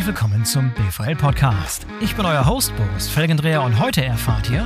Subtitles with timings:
[0.00, 1.86] herzlich willkommen zum BVL Podcast.
[2.00, 4.64] Ich bin euer Host Boris Felgendreher und heute erfahrt ihr,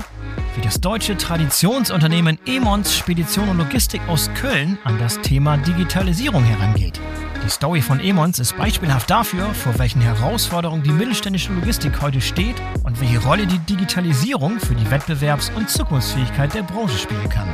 [0.54, 7.00] wie das deutsche Traditionsunternehmen Emons Spedition und Logistik aus Köln an das Thema Digitalisierung herangeht.
[7.45, 12.56] Die Story von Emons ist beispielhaft dafür, vor welchen Herausforderungen die mittelständische Logistik heute steht
[12.84, 17.48] und welche Rolle die Digitalisierung für die Wettbewerbs- und Zukunftsfähigkeit der Branche spielen kann.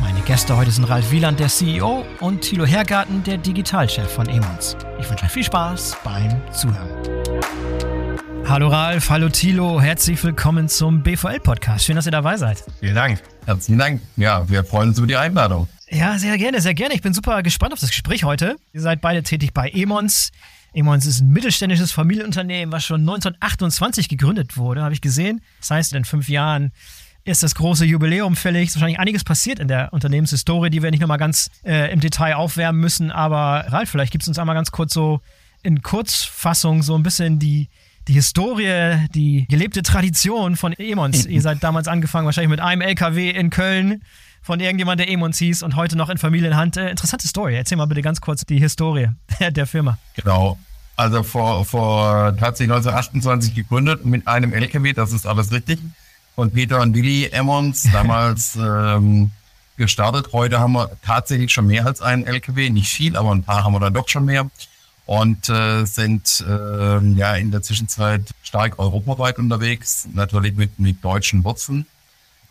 [0.00, 4.76] Meine Gäste heute sind Ralf Wieland, der CEO, und Thilo Hergarten, der Digitalchef von Emons.
[5.00, 6.95] Ich wünsche euch viel Spaß beim Zuhören.
[8.48, 11.84] Hallo Ralf, hallo Thilo, herzlich willkommen zum BVL-Podcast.
[11.84, 12.62] Schön, dass ihr dabei seid.
[12.78, 13.20] Vielen Dank.
[13.44, 14.00] Herzlichen Dank.
[14.16, 15.66] Ja, wir freuen uns über die Einladung.
[15.90, 16.94] Ja, sehr gerne, sehr gerne.
[16.94, 18.54] Ich bin super gespannt auf das Gespräch heute.
[18.72, 20.30] Ihr seid beide tätig bei Emons.
[20.72, 25.40] Emons ist ein mittelständisches Familienunternehmen, was schon 1928 gegründet wurde, habe ich gesehen.
[25.58, 26.70] Das heißt, in fünf Jahren
[27.24, 28.68] ist das große Jubiläum fällig.
[28.68, 31.98] Es ist wahrscheinlich einiges passiert in der Unternehmenshistorie, die wir nicht nochmal ganz äh, im
[31.98, 33.10] Detail aufwärmen müssen.
[33.10, 35.20] Aber Ralf, vielleicht gibst du uns einmal ganz kurz so
[35.64, 37.68] in Kurzfassung so ein bisschen die,
[38.08, 41.26] die Historie, die gelebte Tradition von Emons.
[41.26, 44.02] Ihr seid damals angefangen, wahrscheinlich mit einem LKW in Köln
[44.42, 46.76] von irgendjemand, der Emons hieß und heute noch in Familienhand.
[46.76, 47.56] Äh, interessante Story.
[47.56, 49.08] Erzähl mal bitte ganz kurz die Historie
[49.50, 49.98] der Firma.
[50.14, 50.56] Genau.
[50.94, 55.80] Also vor, vor tatsächlich 1928 gegründet mit einem LKW, das ist alles richtig
[56.36, 59.30] von Peter und Willi Emmons damals ähm,
[59.76, 60.28] gestartet.
[60.32, 63.72] Heute haben wir tatsächlich schon mehr als einen LKW, nicht viel, aber ein paar haben
[63.72, 64.48] wir dann doch schon mehr
[65.06, 71.44] und äh, sind äh, ja in der Zwischenzeit stark europaweit unterwegs, natürlich mit, mit deutschen
[71.44, 71.86] Wurzeln,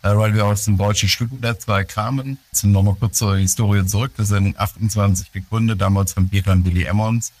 [0.02, 2.38] äh, weil wir aus dem deutschen Stücknetzwerk kamen.
[2.52, 4.12] Sind nochmal kurz zur Historie zurück.
[4.16, 7.32] Wir sind 28 gegründet, damals von Peter und Willi Emmons.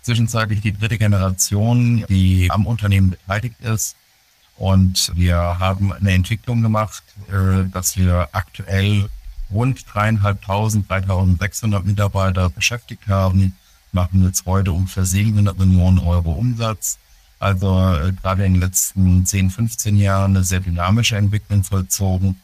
[0.00, 3.94] Zwischenzeitlich die dritte Generation, die am Unternehmen beteiligt ist.
[4.56, 9.10] Und wir haben eine Entwicklung gemacht, äh, dass wir aktuell
[9.50, 13.54] rund dreieinhalbtausend, 3600 Mitarbeiter beschäftigt haben,
[13.92, 16.98] machen jetzt heute ungefähr 700 Millionen Euro Umsatz.
[17.38, 22.36] Also äh, gerade in den letzten 10, 15 Jahren eine sehr dynamische Entwicklung vollzogen.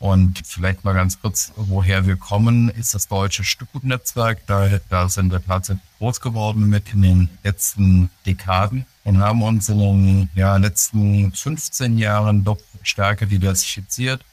[0.00, 4.46] Und vielleicht mal ganz kurz, woher wir kommen, ist das deutsche Stückgutnetzwerk.
[4.46, 9.68] Da, da sind wir tatsächlich groß geworden mit in den letzten Dekaden und haben uns
[9.68, 14.24] in den ja, letzten 15 Jahren doch stärker diversifiziert,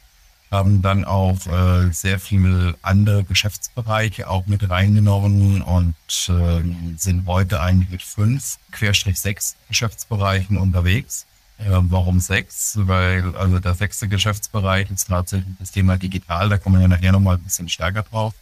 [0.50, 5.96] haben dann auch äh, sehr viele andere Geschäftsbereiche auch mit reingenommen und
[6.30, 11.26] äh, sind heute eigentlich mit fünf, querstrich sechs Geschäftsbereichen unterwegs.
[11.58, 12.74] Äh, warum sechs?
[12.80, 17.36] Weil also der sechste Geschäftsbereich ist tatsächlich das Thema digital, da kommen wir nachher nochmal
[17.36, 18.34] ein bisschen stärker drauf.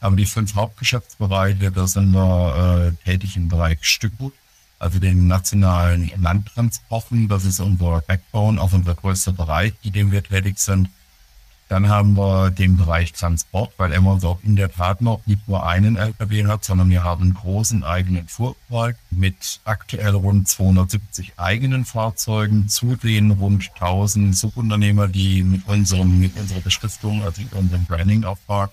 [0.00, 4.34] Aber die fünf Hauptgeschäftsbereiche, da sind wir äh, tätig im Bereich Stückgut,
[4.78, 7.28] also den nationalen Landtransporten.
[7.28, 10.88] Das ist unser Backbone, auch unser größter Bereich, in dem wir tätig sind.
[11.74, 15.96] Dann haben wir den Bereich Transport, weil auch in der Tat noch nicht nur einen
[15.96, 22.68] LKW hat, sondern wir haben einen großen eigenen Fuhrpark mit aktuell rund 270 eigenen Fahrzeugen,
[22.68, 28.70] zu den rund 1000 Subunternehmer, die mit unserem, mit unserer Beschriftung, also mit unserem Branding-Auftrag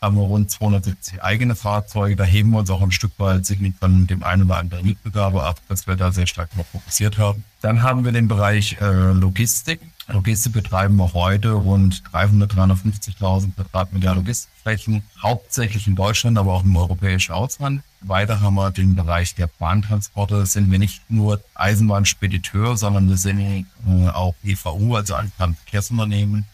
[0.00, 2.16] haben wir rund 270 eigene Fahrzeuge.
[2.16, 5.44] Da heben wir uns auch ein Stück weit sicherlich von dem einen oder anderen Mitbewerber
[5.44, 7.44] ab, dass wir da sehr stark noch fokussiert haben.
[7.60, 9.80] Dann haben wir den Bereich äh, Logistik.
[10.08, 16.76] Logistik betreiben wir heute rund 300, 350.000 Quadratmeter Logistikflächen, hauptsächlich in Deutschland, aber auch im
[16.76, 17.82] europäischen Ausland.
[18.00, 20.46] Weiter haben wir den Bereich der Bahntransporte.
[20.46, 26.46] Sind wir nicht nur Eisenbahnspediteur, sondern wir sind äh, auch EVU, also ein Verkehrsunternehmen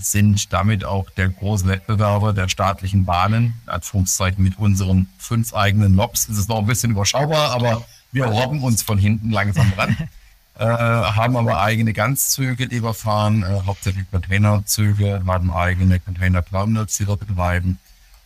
[0.00, 5.96] sind damit auch der große Wettbewerber der staatlichen Bahnen, Anführungszeichen mit unseren fünf eigenen.
[5.96, 9.96] Das ist noch ein bisschen überschaubar, aber wir robben uns von hinten langsam ran.
[10.58, 17.06] äh, haben aber eigene Ganzzüge, die wir fahren, äh, hauptsächlich Containerzüge, haben eigene Container-Terminals, die
[17.06, 17.78] wir betreiben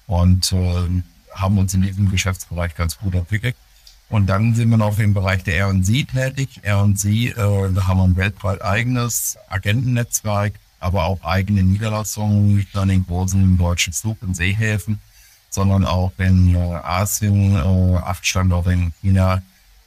[0.06, 1.02] und äh,
[1.34, 3.56] haben uns in diesem Geschäftsbereich ganz gut entwickelt.
[4.08, 6.60] Und dann sind wir noch im Bereich der R&C tätig.
[6.62, 12.82] R&C, äh, da haben wir ein weltweit eigenes Agentennetzwerk, aber auch eigene Niederlassungen, nicht nur
[12.82, 15.00] in den großen deutschen Flug- und Seehäfen,
[15.50, 19.42] sondern auch in äh, Asien, äh, acht Standorte in China,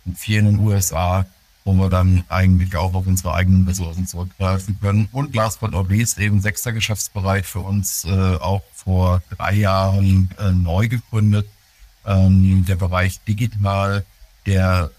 [0.05, 1.25] in vier in den USA,
[1.65, 5.09] wo wir dann eigentlich auch auf unsere eigenen Ressourcen zurückgreifen können.
[5.11, 10.29] Und last but not least eben sechster Geschäftsbereich für uns äh, auch vor drei Jahren
[10.39, 11.49] äh, neu gegründet.
[12.05, 14.05] Ähm, der Bereich digital,
[14.45, 14.91] der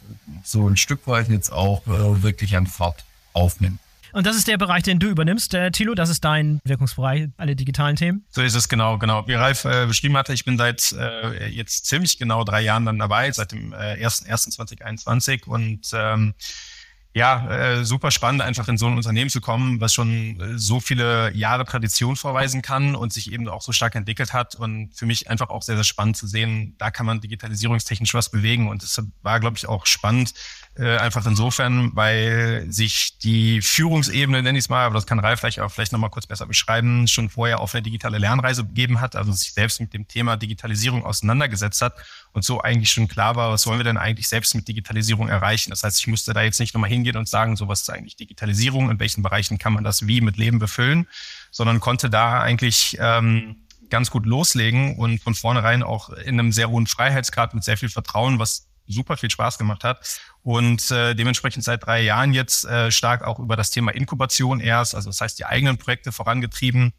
[0.43, 3.79] so ein Stück weit jetzt auch äh, wirklich an Fahrt aufnimmt.
[4.17, 5.95] Und das ist der Bereich, den du übernimmst, äh, Thilo.
[5.95, 8.25] Das ist dein Wirkungsbereich, alle digitalen Themen.
[8.31, 9.29] So ist es genau, genau.
[9.29, 12.99] Wie Ralf äh, beschrieben hatte, ich bin seit äh, jetzt ziemlich genau drei Jahren dann
[12.99, 16.33] dabei, seit dem äh, 1.1.2021 und ähm,
[17.13, 20.81] ja, äh, super spannend, einfach in so ein Unternehmen zu kommen, was schon äh, so
[20.81, 24.55] viele Jahre Tradition vorweisen kann und sich eben auch so stark entwickelt hat.
[24.55, 28.31] Und für mich einfach auch sehr, sehr spannend zu sehen, da kann man digitalisierungstechnisch was
[28.31, 28.69] bewegen.
[28.69, 30.35] Und es war, glaube ich, auch spannend,
[30.79, 35.41] Äh, einfach insofern, weil sich die Führungsebene, nenne ich es mal, aber das kann Ralf
[35.41, 39.17] vielleicht auch vielleicht nochmal kurz besser beschreiben, schon vorher auf eine digitale Lernreise begeben hat,
[39.17, 41.95] also sich selbst mit dem Thema Digitalisierung auseinandergesetzt hat
[42.33, 45.71] und so eigentlich schon klar war, was wollen wir denn eigentlich selbst mit Digitalisierung erreichen.
[45.71, 48.17] Das heißt, ich musste da jetzt nicht nochmal hingehen und sagen, so was ist eigentlich
[48.17, 51.07] Digitalisierung, in welchen Bereichen kann man das wie mit Leben befüllen,
[51.51, 53.57] sondern konnte da eigentlich ähm,
[53.89, 57.89] ganz gut loslegen und von vornherein auch in einem sehr hohen Freiheitsgrad mit sehr viel
[57.89, 62.91] Vertrauen, was super viel Spaß gemacht hat und äh, dementsprechend seit drei Jahren jetzt äh,
[62.91, 66.93] stark auch über das Thema Inkubation erst, also das heißt die eigenen Projekte vorangetrieben.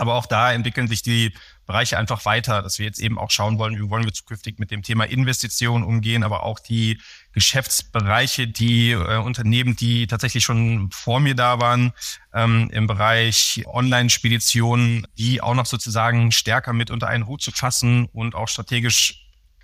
[0.00, 1.34] Aber auch da entwickeln sich die
[1.66, 4.70] Bereiche einfach weiter, dass wir jetzt eben auch schauen wollen, wie wollen wir zukünftig mit
[4.70, 6.98] dem Thema Investitionen umgehen, aber auch die
[7.32, 11.92] Geschäftsbereiche, die äh, Unternehmen, die tatsächlich schon vor mir da waren,
[12.32, 18.06] ähm, im Bereich Online-Speditionen, die auch noch sozusagen stärker mit unter einen Hut zu fassen
[18.06, 19.19] und auch strategisch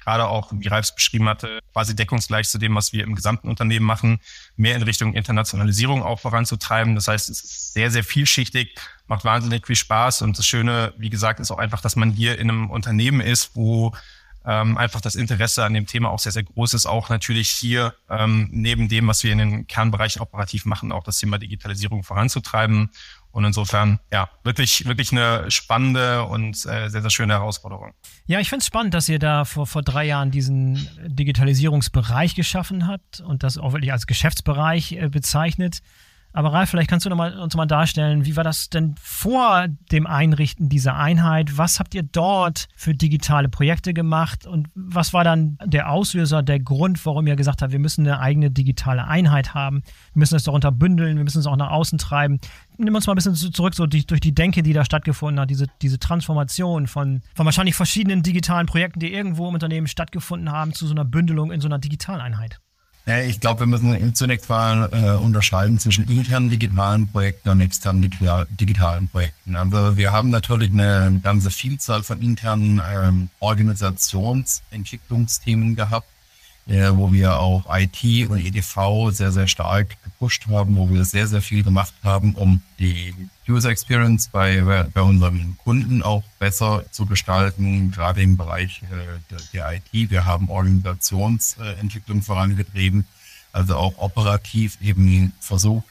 [0.06, 3.84] gerade auch, wie Ralfs beschrieben hatte, quasi deckungsgleich zu dem, was wir im gesamten Unternehmen
[3.84, 4.20] machen,
[4.56, 6.94] mehr in Richtung Internationalisierung auch voranzutreiben.
[6.94, 11.10] Das heißt, es ist sehr, sehr vielschichtig, macht wahnsinnig viel Spaß und das Schöne, wie
[11.10, 13.92] gesagt, ist auch einfach, dass man hier in einem Unternehmen ist, wo
[14.46, 16.86] ähm, einfach das Interesse an dem Thema auch sehr, sehr groß ist.
[16.86, 21.18] Auch natürlich hier ähm, neben dem, was wir in den Kernbereichen operativ machen, auch das
[21.18, 22.90] Thema Digitalisierung voranzutreiben.
[23.32, 27.92] Und insofern, ja, wirklich, wirklich eine spannende und äh, sehr, sehr schöne Herausforderung.
[28.26, 32.86] Ja, ich finde es spannend, dass ihr da vor, vor drei Jahren diesen Digitalisierungsbereich geschaffen
[32.86, 35.82] habt und das auch wirklich als Geschäftsbereich äh, bezeichnet.
[36.36, 39.68] Aber Ralf, vielleicht kannst du noch mal, uns mal darstellen, wie war das denn vor
[39.90, 41.56] dem Einrichten dieser Einheit?
[41.56, 44.46] Was habt ihr dort für digitale Projekte gemacht?
[44.46, 48.20] Und was war dann der Auslöser, der Grund, warum ihr gesagt habt, wir müssen eine
[48.20, 49.82] eigene digitale Einheit haben?
[50.12, 52.38] Wir müssen es darunter bündeln, wir müssen es auch nach außen treiben.
[52.76, 55.48] Nimm uns mal ein bisschen zurück, so die, durch die Denke, die da stattgefunden hat,
[55.48, 60.74] diese, diese Transformation von, von wahrscheinlich verschiedenen digitalen Projekten, die irgendwo im Unternehmen stattgefunden haben,
[60.74, 62.60] zu so einer Bündelung in so einer Digitaleinheit.
[63.08, 68.10] Ich glaube, wir müssen zunächst mal äh, unterscheiden zwischen internen digitalen Projekten und externen
[68.50, 69.54] digitalen Projekten.
[69.54, 76.08] Also wir haben natürlich eine ganze Vielzahl von internen ähm, Organisationsentwicklungsthemen gehabt
[76.68, 81.26] äh, wo wir auch IT und EDV sehr, sehr stark gepusht haben, wo wir sehr,
[81.26, 83.14] sehr viel gemacht haben, um die
[83.48, 84.60] User Experience bei,
[84.92, 90.10] bei unseren Kunden auch besser zu gestalten, gerade im Bereich äh, der, der IT.
[90.10, 93.06] Wir haben Organisationsentwicklung vorangetrieben,
[93.52, 95.86] also auch operativ eben versucht,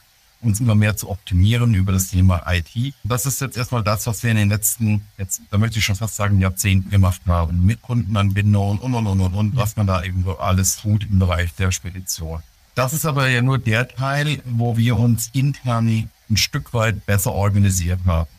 [0.45, 2.93] uns immer mehr zu optimieren über das Thema IT.
[3.03, 5.95] Das ist jetzt erstmal das, was wir in den letzten, jetzt, da möchte ich schon
[5.95, 10.03] fast sagen, Jahrzehnten gemacht haben, mit Kundenanbindung und, und, und, und, und, was man da
[10.03, 12.41] eben so alles tut im Bereich der Spedition.
[12.75, 17.31] Das ist aber ja nur der Teil, wo wir uns intern ein Stück weit besser
[17.31, 18.29] organisiert haben.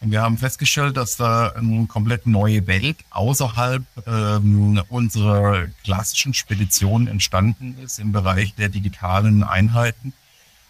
[0.00, 7.08] Und wir haben festgestellt, dass da eine komplett neue Welt außerhalb ähm, unserer klassischen Spedition
[7.08, 10.12] entstanden ist im Bereich der digitalen Einheiten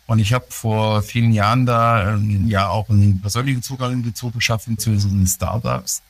[0.09, 4.79] und ich habe vor vielen Jahren da ähm, ja auch einen persönlichen Zugang dazu geschaffen
[4.79, 6.01] zu diesen Startups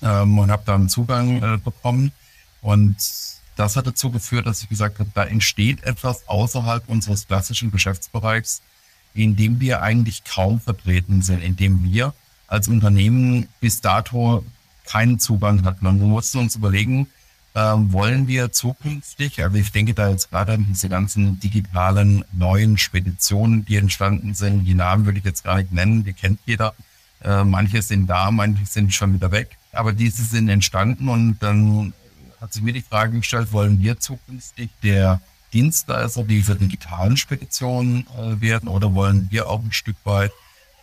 [0.00, 2.12] ähm, und habe da einen Zugang äh, bekommen.
[2.62, 2.96] Und
[3.56, 8.62] das hat dazu geführt, dass ich gesagt habe, da entsteht etwas außerhalb unseres klassischen Geschäftsbereichs,
[9.12, 12.14] in dem wir eigentlich kaum vertreten sind, in dem wir
[12.46, 14.42] als Unternehmen bis dato
[14.86, 15.86] keinen Zugang hatten.
[15.86, 17.08] Und wir mussten uns überlegen,
[17.54, 22.78] ähm, wollen wir zukünftig, also ich denke da jetzt gerade an diese ganzen digitalen neuen
[22.78, 26.74] Speditionen, die entstanden sind, die Namen würde ich jetzt gar nicht nennen, die kennt jeder.
[27.22, 31.92] Äh, manche sind da, manche sind schon wieder weg, aber diese sind entstanden und dann
[32.40, 35.20] hat sich mir die Frage gestellt, wollen wir zukünftig der
[35.52, 40.32] Dienstleister dieser digitalen Speditionen äh, werden oder wollen wir auch ein Stück weit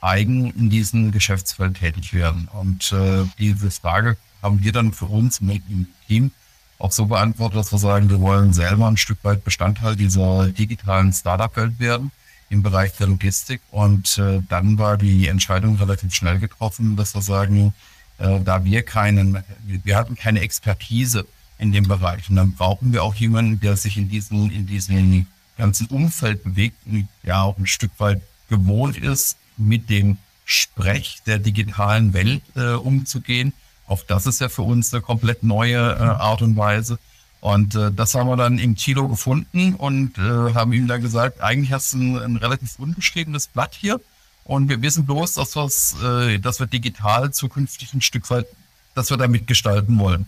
[0.01, 2.47] eigen in diesem Geschäftsfeld tätig werden?
[2.53, 6.31] Und äh, diese Frage haben wir dann für uns mit im Team
[6.79, 11.13] auch so beantwortet, dass wir sagen, wir wollen selber ein Stück weit Bestandteil dieser digitalen
[11.13, 12.11] Startup-Welt werden
[12.49, 13.61] im Bereich der Logistik.
[13.69, 17.73] Und äh, dann war die Entscheidung relativ schnell getroffen, dass wir sagen,
[18.17, 21.25] äh, da wir keinen, wir hatten keine Expertise
[21.57, 22.29] in dem Bereich.
[22.29, 26.77] Und dann brauchen wir auch jemanden, der sich in diesem, in diesem ganzen Umfeld bewegt
[26.85, 32.71] und ja auch ein Stück weit gewohnt ist, mit dem Sprech der digitalen Welt äh,
[32.71, 33.53] umzugehen
[33.89, 36.99] auch das ist ja für uns eine komplett neue äh, Art und Weise.
[37.41, 41.41] Und äh, das haben wir dann im Chilo gefunden und äh, haben ihm dann gesagt,
[41.41, 43.99] eigentlich hast du ein, ein relativ unbeschriebenes Blatt hier.
[44.43, 48.45] Und wir wissen bloß, dass, äh, dass wir digital zukünftig ein Stück weit,
[48.93, 50.27] dass wir da mitgestalten wollen.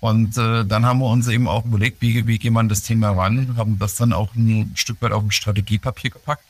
[0.00, 3.10] Und äh, dann haben wir uns eben auch überlegt, wie, wie geht man das Thema
[3.10, 6.44] ran, haben das dann auch ein Stück weit auf ein Strategiepapier gepackt.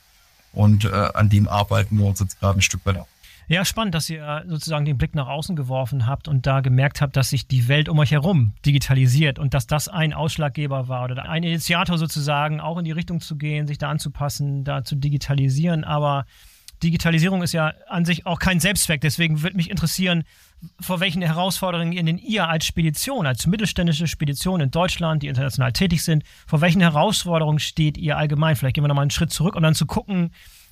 [0.52, 3.09] Und äh, an dem arbeiten wir uns jetzt gerade ein Stück weit auf.
[3.52, 7.18] Ja, spannend, dass ihr sozusagen den Blick nach außen geworfen habt und da gemerkt habt,
[7.18, 11.28] dass sich die Welt um euch herum digitalisiert und dass das ein Ausschlaggeber war oder
[11.28, 15.85] ein Initiator sozusagen, auch in die Richtung zu gehen, sich da anzupassen, da zu digitalisieren.
[15.85, 16.25] Aber
[16.82, 19.02] Digitalisierung ist ja an sich auch kein Selbstzweck.
[19.02, 20.25] Deswegen würde mich interessieren,
[20.80, 25.75] vor welchen Herausforderungen ihr denn ihr als Spedition, als mittelständische Spedition in Deutschland, die international
[25.75, 28.56] tätig sind, vor welchen Herausforderungen steht ihr allgemein?
[28.56, 30.30] Vielleicht gehen wir nochmal einen Schritt zurück und dann zu gucken,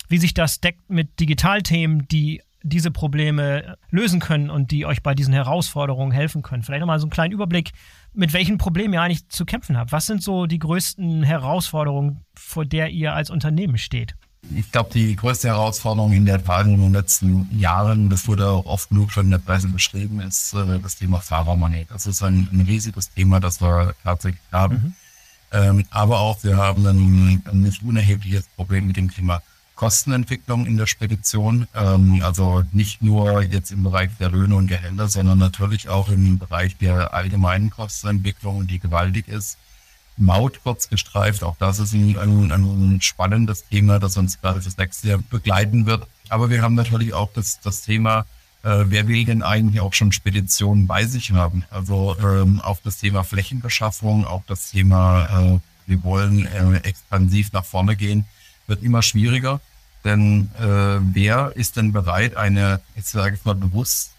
[0.09, 5.15] wie sich das deckt mit Digitalthemen, die diese Probleme lösen können und die euch bei
[5.15, 6.63] diesen Herausforderungen helfen können.
[6.63, 7.71] Vielleicht nochmal so einen kleinen Überblick,
[8.13, 9.91] mit welchen Problemen ihr eigentlich zu kämpfen habt.
[9.91, 14.15] Was sind so die größten Herausforderungen, vor der ihr als Unternehmen steht?
[14.55, 18.65] Ich glaube, die größte Herausforderung in der Tat in den letzten Jahren, das wurde auch
[18.65, 21.85] oft genug schon in der Presse beschrieben, ist äh, das Thema Fahrermoney.
[21.87, 24.73] Das ist ein, ein, riesiges Thema, das wir tatsächlich haben.
[24.73, 24.93] Mhm.
[25.53, 29.41] Ähm, aber auch wir haben ein, ein nicht unerhebliches Problem mit dem Thema
[29.81, 31.67] Kostenentwicklung in der Spedition.
[31.73, 36.37] Ähm, also nicht nur jetzt im Bereich der Löhne und Gehälter, sondern natürlich auch im
[36.37, 39.57] Bereich der allgemeinen Kostenentwicklung, die gewaltig ist.
[40.17, 44.77] Maut kurz gestreift, auch das ist ein, ein, ein spannendes Thema, das uns gerade fürs
[44.77, 46.05] nächste Jahr begleiten wird.
[46.29, 48.27] Aber wir haben natürlich auch das, das Thema,
[48.61, 51.63] äh, wer will denn eigentlich auch schon Speditionen bei sich haben?
[51.71, 57.65] Also ähm, auf das Thema Flächenbeschaffung, auch das Thema, äh, wir wollen äh, expansiv nach
[57.65, 58.25] vorne gehen,
[58.67, 59.59] wird immer schwieriger.
[60.03, 64.11] Denn äh, wer ist denn bereit, eine, jetzt sage ich mal bewusst,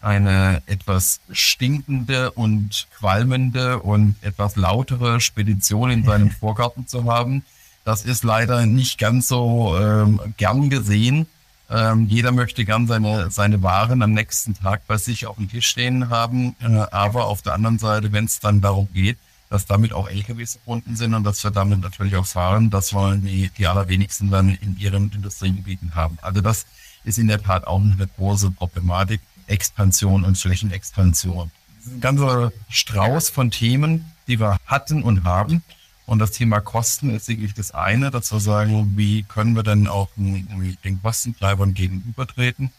[0.00, 7.42] eine etwas stinkende und qualmende und etwas lautere Spedition in seinem Vorgarten zu haben?
[7.84, 11.26] Das ist leider nicht ganz so ähm, gern gesehen.
[11.68, 15.68] Ähm, jeder möchte gern seine, seine Waren am nächsten Tag bei sich auf dem Tisch
[15.68, 16.56] stehen haben.
[16.60, 20.54] Äh, aber auf der anderen Seite, wenn es dann darum geht, dass damit auch LKWs
[20.54, 22.70] verbunden sind und dass wir damit natürlich auch fahren.
[22.70, 26.18] Das wollen die, die allerwenigsten dann in ihren Industriegebieten haben.
[26.22, 26.66] Also das
[27.04, 29.20] ist in der Tat auch eine große Problematik.
[29.46, 31.50] Expansion und Flächenexpansion.
[31.86, 35.62] ein ganzer Strauß von Themen, die wir hatten und haben.
[36.04, 39.88] Und das Thema Kosten ist sicherlich das eine, dass wir sagen, wie können wir denn
[39.88, 42.70] auch den Kostentreibern gegenübertreten?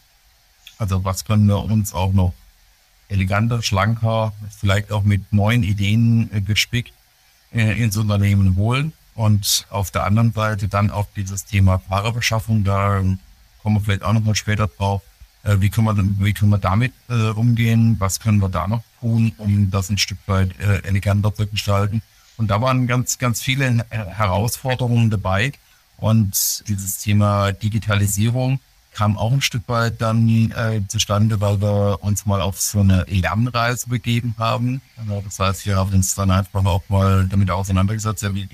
[0.78, 2.32] Also was können wir uns auch noch
[3.08, 6.92] eleganter, schlanker, vielleicht auch mit neuen Ideen äh, gespickt
[7.52, 8.92] äh, ins Unternehmen holen.
[9.14, 13.02] Und auf der anderen Seite dann auch dieses Thema Fahrerbeschaffung, da
[13.62, 15.02] kommen wir vielleicht auch nochmal später drauf.
[15.42, 17.96] Äh, wie, können wir, wie können wir damit äh, umgehen?
[17.98, 22.02] Was können wir da noch tun, um das ein Stück weit äh, eleganter zu gestalten?
[22.36, 25.52] Und da waren ganz, ganz viele Herausforderungen dabei.
[25.96, 28.60] Und dieses Thema Digitalisierung
[28.98, 33.04] kam auch ein Stück weit dann äh, zustande, weil wir uns mal auf so eine
[33.04, 34.80] Lernreise begeben haben.
[35.24, 38.48] Das heißt, wir haben uns dann einfach auch mal damit auseinandergesetzt, ja, wie,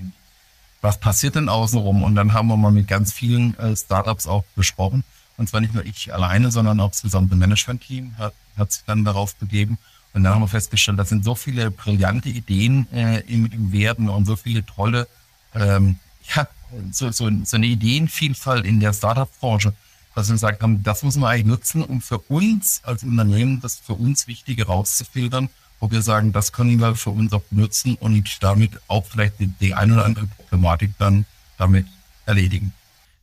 [0.83, 2.03] was passiert denn außenrum?
[2.03, 5.03] Und dann haben wir mal mit ganz vielen äh, Startups auch besprochen.
[5.39, 9.03] Und zwar nicht nur ich alleine, sondern auch das gesamte Management-Team hat, hat sich dann
[9.03, 9.79] darauf begeben.
[10.13, 14.11] Und dann haben wir festgestellt, das sind so viele brillante Ideen äh, im, im Werden
[14.11, 15.09] und so viele tolle,
[15.55, 15.97] ähm,
[16.37, 16.47] ja,
[16.91, 19.73] so, so, so eine Ideenvielfalt in der Startup-Branche
[20.15, 23.77] dass wir gesagt haben, das muss man eigentlich nutzen, um für uns als Unternehmen das
[23.79, 25.49] für uns Wichtige rauszufiltern,
[25.81, 29.49] wo wir sagen, das können wir für uns auch benutzen und damit auch vielleicht die,
[29.49, 31.27] die eine oder andere Problematik dann
[31.59, 31.87] damit
[32.27, 32.73] erledigen.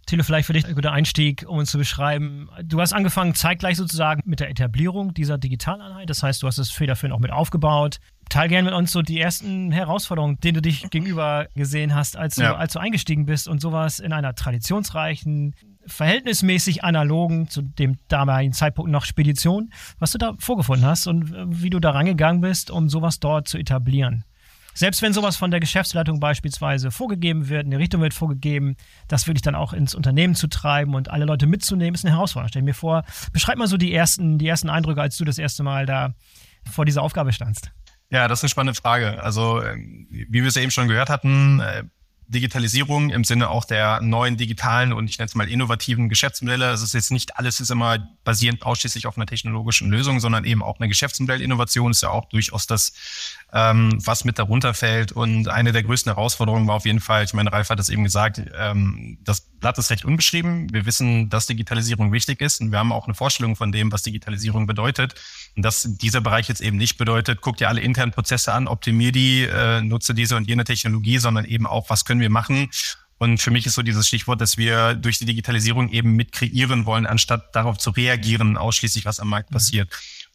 [0.06, 2.50] Thilo, vielleicht für dich ein guter Einstieg, um uns zu beschreiben.
[2.64, 6.10] Du hast angefangen zeitgleich sozusagen mit der Etablierung dieser Digitaleinheit.
[6.10, 8.00] Das heißt, du hast es federführend auch mit aufgebaut.
[8.32, 12.36] Teil gerne mit uns so die ersten Herausforderungen, denen du dich gegenüber gesehen hast, als
[12.36, 12.56] du, ja.
[12.56, 15.54] als du eingestiegen bist und sowas in einer traditionsreichen,
[15.86, 21.44] verhältnismäßig analogen, zu dem damaligen Zeitpunkt noch Spedition, was du da vorgefunden hast und äh,
[21.48, 24.24] wie du da rangegangen bist, um sowas dort zu etablieren.
[24.74, 28.78] Selbst wenn sowas von der Geschäftsleitung beispielsweise vorgegeben wird, eine Richtung wird vorgegeben,
[29.10, 32.48] das wirklich dann auch ins Unternehmen zu treiben und alle Leute mitzunehmen, ist eine Herausforderung.
[32.48, 35.64] Stell mir vor, beschreib mal so die ersten, die ersten Eindrücke, als du das erste
[35.64, 36.14] Mal da
[36.72, 37.72] vor dieser Aufgabe standst.
[38.12, 39.24] Ja, das ist eine spannende Frage.
[39.24, 41.84] Also, ähm, wie wir es eben schon gehört hatten, äh,
[42.28, 46.72] Digitalisierung im Sinne auch der neuen digitalen und ich nenne es mal innovativen Geschäftsmodelle.
[46.72, 50.64] Es ist jetzt nicht alles ist immer basierend ausschließlich auf einer technologischen Lösung, sondern eben
[50.64, 52.94] auch eine Geschäftsmodellinnovation ist ja auch durchaus das,
[53.54, 55.12] ähm, was mit darunter fällt.
[55.12, 58.04] Und eine der größten Herausforderungen war auf jeden Fall, ich meine, Ralf hat es eben
[58.04, 60.72] gesagt, ähm, das Blatt ist recht unbeschrieben.
[60.72, 64.04] Wir wissen, dass Digitalisierung wichtig ist und wir haben auch eine Vorstellung von dem, was
[64.04, 65.16] Digitalisierung bedeutet.
[65.56, 69.12] Und dass dieser Bereich jetzt eben nicht bedeutet, guck dir alle internen Prozesse an, optimier
[69.12, 72.70] die, äh, nutze diese und jene Technologie, sondern eben auch, was können wir machen,
[73.22, 76.88] und für mich ist so dieses Stichwort, dass wir durch die Digitalisierung eben mit kreieren
[76.88, 79.54] wollen, anstatt darauf zu reagieren, ausschließlich was am Markt mhm.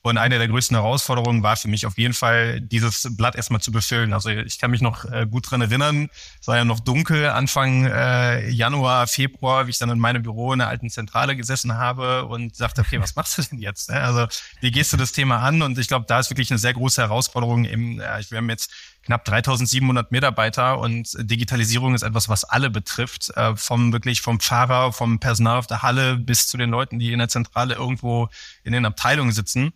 [0.06, 3.72] Und eine der größten Herausforderungen war für mich auf jeden Fall, dieses Blatt erstmal zu
[3.72, 4.12] befüllen.
[4.12, 6.08] Also ich kann mich noch äh, gut dran erinnern,
[6.40, 10.52] es war ja noch dunkel, Anfang äh, Januar, Februar, wie ich dann in meinem Büro
[10.52, 13.90] in der alten Zentrale gesessen habe und sagte, okay, was machst du denn jetzt?
[13.90, 14.00] Ne?
[14.00, 14.28] Also
[14.60, 15.60] wie gehst du das Thema an?
[15.60, 17.64] Und ich glaube, da ist wirklich eine sehr große Herausforderung.
[17.64, 18.70] Im, äh, wir haben jetzt
[19.02, 24.92] knapp 3700 Mitarbeiter und Digitalisierung ist etwas, was alle betrifft, äh, vom wirklich vom Fahrer,
[24.92, 28.28] vom Personal auf der Halle bis zu den Leuten, die in der Zentrale irgendwo
[28.62, 29.72] in den Abteilungen sitzen.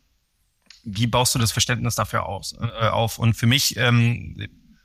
[0.84, 3.18] Wie baust du das Verständnis dafür aus, äh, auf?
[3.18, 4.36] Und für mich ähm,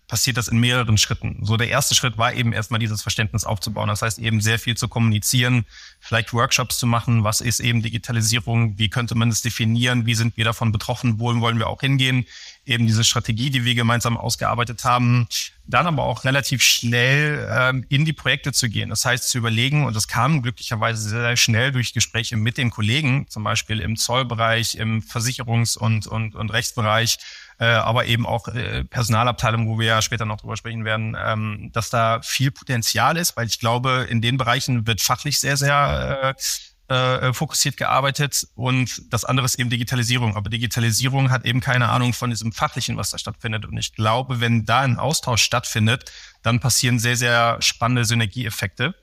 [0.08, 1.40] passiert das in mehreren Schritten.
[1.42, 3.88] So der erste Schritt war eben erstmal dieses Verständnis aufzubauen.
[3.88, 5.66] Das heißt eben sehr viel zu kommunizieren,
[6.00, 7.24] vielleicht Workshops zu machen.
[7.24, 8.78] Was ist eben Digitalisierung?
[8.78, 10.06] Wie könnte man es definieren?
[10.06, 11.20] Wie sind wir davon betroffen?
[11.20, 12.26] Wohin wollen wir auch hingehen?
[12.66, 15.28] Eben diese Strategie, die wir gemeinsam ausgearbeitet haben.
[15.68, 18.90] Dann aber auch relativ schnell ähm, in die Projekte zu gehen.
[18.90, 23.28] Das heißt zu überlegen, und das kam glücklicherweise sehr, schnell durch Gespräche mit den Kollegen,
[23.30, 27.18] zum Beispiel im Zollbereich, im Versicherungs- und, und, und Rechtsbereich,
[27.60, 31.70] äh, aber eben auch äh, Personalabteilung, wo wir ja später noch drüber sprechen werden, ähm,
[31.74, 36.36] dass da viel Potenzial ist, weil ich glaube, in den Bereichen wird fachlich sehr, sehr
[36.36, 36.42] äh,
[36.88, 40.36] äh, fokussiert gearbeitet und das andere ist eben Digitalisierung.
[40.36, 43.66] Aber Digitalisierung hat eben keine Ahnung von diesem Fachlichen, was da stattfindet.
[43.66, 46.12] Und ich glaube, wenn da ein Austausch stattfindet,
[46.44, 48.96] dann passieren sehr, sehr spannende Synergieeffekte.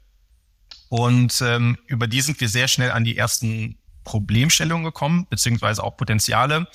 [0.89, 5.97] Und ähm, über die sind wir sehr schnell an die ersten Problemstellungen gekommen, beziehungsweise auch
[5.97, 6.67] Potenziale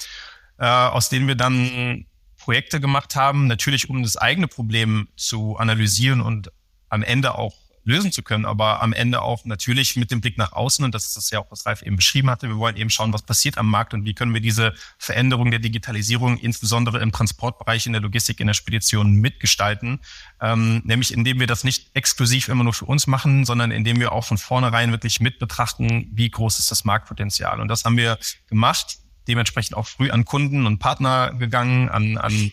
[0.57, 2.05] äh, aus denen wir dann
[2.37, 6.51] Projekte gemacht haben, natürlich um das eigene Problem zu analysieren und
[6.89, 7.55] am Ende auch
[7.87, 11.05] lösen zu können, aber am Ende auch natürlich mit dem Blick nach außen und das
[11.05, 12.49] ist das ja auch, was Ralf eben beschrieben hatte.
[12.49, 15.59] Wir wollen eben schauen, was passiert am Markt und wie können wir diese Veränderung der
[15.59, 20.01] Digitalisierung insbesondere im Transportbereich, in der Logistik, in der Spedition mitgestalten,
[20.41, 24.11] ähm, nämlich indem wir das nicht exklusiv immer nur für uns machen, sondern indem wir
[24.11, 27.61] auch von vornherein wirklich mit betrachten, wie groß ist das Marktpotenzial.
[27.61, 32.51] Und das haben wir gemacht dementsprechend auch früh an Kunden und Partner gegangen, an, an,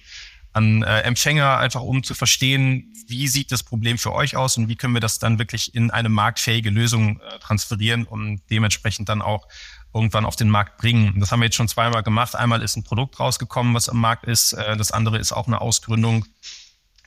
[0.54, 4.68] an äh, Empfänger, einfach um zu verstehen, wie sieht das Problem für euch aus und
[4.68, 9.20] wie können wir das dann wirklich in eine marktfähige Lösung äh, transferieren, um dementsprechend dann
[9.20, 9.46] auch
[9.92, 11.20] irgendwann auf den Markt bringen.
[11.20, 12.35] Das haben wir jetzt schon zweimal gemacht.
[12.35, 14.55] Einmal ist ein Produkt rausgekommen, was am Markt ist.
[14.55, 16.24] Äh, das andere ist auch eine Ausgründung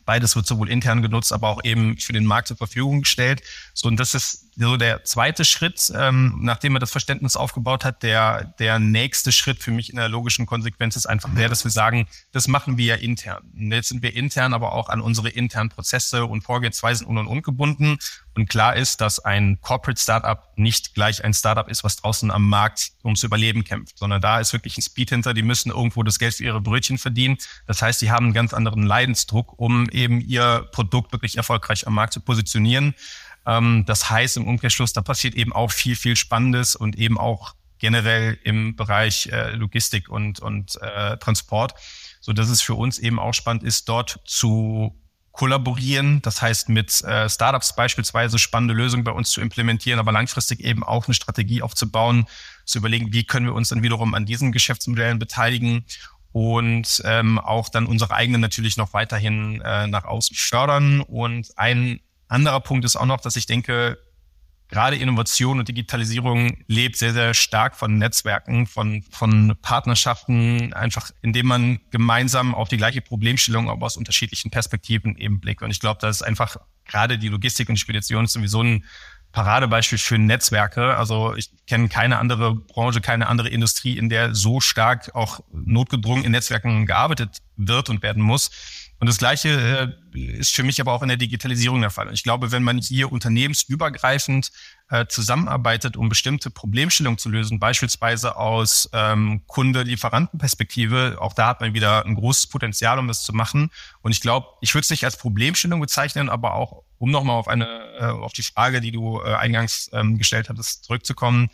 [0.07, 3.43] Beides wird sowohl intern genutzt, aber auch eben für den Markt zur Verfügung gestellt.
[3.73, 8.01] So, und das ist so der zweite Schritt, ähm, nachdem er das Verständnis aufgebaut hat.
[8.01, 11.71] Der, der nächste Schritt für mich in der logischen Konsequenz ist einfach der, dass wir
[11.71, 13.43] sagen, das machen wir ja intern.
[13.55, 17.27] Und jetzt sind wir intern aber auch an unsere internen Prozesse und Vorgehensweisen un und
[17.27, 17.99] ungebunden.
[18.33, 22.47] Und klar ist, dass ein Corporate Startup nicht gleich ein Startup ist, was draußen am
[22.47, 25.33] Markt ums Überleben kämpft, sondern da ist wirklich ein Speed hinter.
[25.33, 27.37] Die müssen irgendwo das Geld für ihre Brötchen verdienen.
[27.67, 31.93] Das heißt, die haben einen ganz anderen Leidensdruck, um eben ihr Produkt wirklich erfolgreich am
[31.93, 32.95] Markt zu positionieren.
[33.47, 37.55] Ähm, das heißt im Umkehrschluss, da passiert eben auch viel, viel Spannendes und eben auch
[37.79, 41.73] generell im Bereich äh, Logistik und, und äh, Transport,
[42.19, 44.99] so dass es für uns eben auch spannend ist, dort zu
[45.31, 50.61] kollaborieren, das heißt mit äh, Startups beispielsweise spannende Lösungen bei uns zu implementieren, aber langfristig
[50.61, 52.25] eben auch eine Strategie aufzubauen,
[52.65, 55.85] zu überlegen, wie können wir uns dann wiederum an diesen Geschäftsmodellen beteiligen
[56.31, 61.01] und ähm, auch dann unsere eigenen natürlich noch weiterhin äh, nach außen fördern.
[61.01, 63.97] Und ein anderer Punkt ist auch noch, dass ich denke,
[64.69, 71.47] gerade Innovation und Digitalisierung lebt sehr, sehr stark von Netzwerken, von, von Partnerschaften, einfach indem
[71.47, 75.61] man gemeinsam auf die gleiche Problemstellung, aber aus unterschiedlichen Perspektiven eben blickt.
[75.61, 78.83] Und ich glaube, da ist einfach gerade die Logistik und Spedition sowieso ein
[79.31, 80.97] Paradebeispiel für Netzwerke.
[80.97, 86.23] Also ich kenne keine andere Branche, keine andere Industrie, in der so stark auch notgedrungen
[86.23, 88.49] in Netzwerken gearbeitet wird und werden muss.
[88.99, 92.07] Und das Gleiche äh, ist für mich aber auch in der Digitalisierung der Fall.
[92.07, 94.51] Und ich glaube, wenn man hier unternehmensübergreifend
[94.89, 101.75] äh, zusammenarbeitet, um bestimmte Problemstellungen zu lösen, beispielsweise aus ähm, Kunde-Lieferanten-Perspektive, auch da hat man
[101.75, 103.69] wieder ein großes Potenzial, um das zu machen.
[104.01, 107.47] Und ich glaube, ich würde es nicht als Problemstellung bezeichnen, aber auch, um nochmal auf
[107.47, 107.67] eine,
[107.99, 111.49] äh, auf die Frage, die du äh, eingangs ähm, gestellt hattest, zurückzukommen,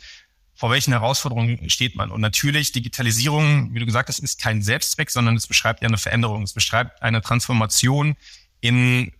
[0.54, 2.10] vor welchen Herausforderungen steht man.
[2.10, 5.98] Und natürlich, Digitalisierung, wie du gesagt hast, ist kein Selbstzweck, sondern es beschreibt ja eine
[5.98, 6.42] Veränderung.
[6.42, 8.16] Es beschreibt eine Transformation
[8.60, 9.12] in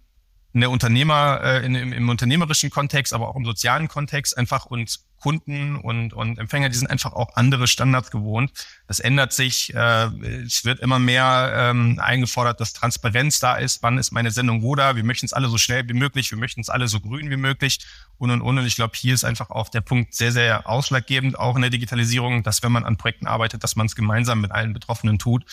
[0.52, 5.00] der Unternehmer, äh, in, im, im unternehmerischen Kontext, aber auch im sozialen Kontext einfach und
[5.24, 8.52] Kunden und, und Empfänger, die sind einfach auch andere Standards gewohnt.
[8.86, 9.74] Das ändert sich.
[9.74, 10.08] Äh,
[10.44, 13.82] es wird immer mehr ähm, eingefordert, dass Transparenz da ist.
[13.82, 14.96] Wann ist meine Sendung wo da?
[14.96, 16.30] Wir möchten es alle so schnell wie möglich.
[16.30, 17.78] Wir möchten es alle so grün wie möglich.
[18.18, 18.58] Und und und.
[18.58, 21.70] Und ich glaube, hier ist einfach auch der Punkt sehr, sehr ausschlaggebend, auch in der
[21.70, 25.46] Digitalisierung, dass wenn man an Projekten arbeitet, dass man es gemeinsam mit allen Betroffenen tut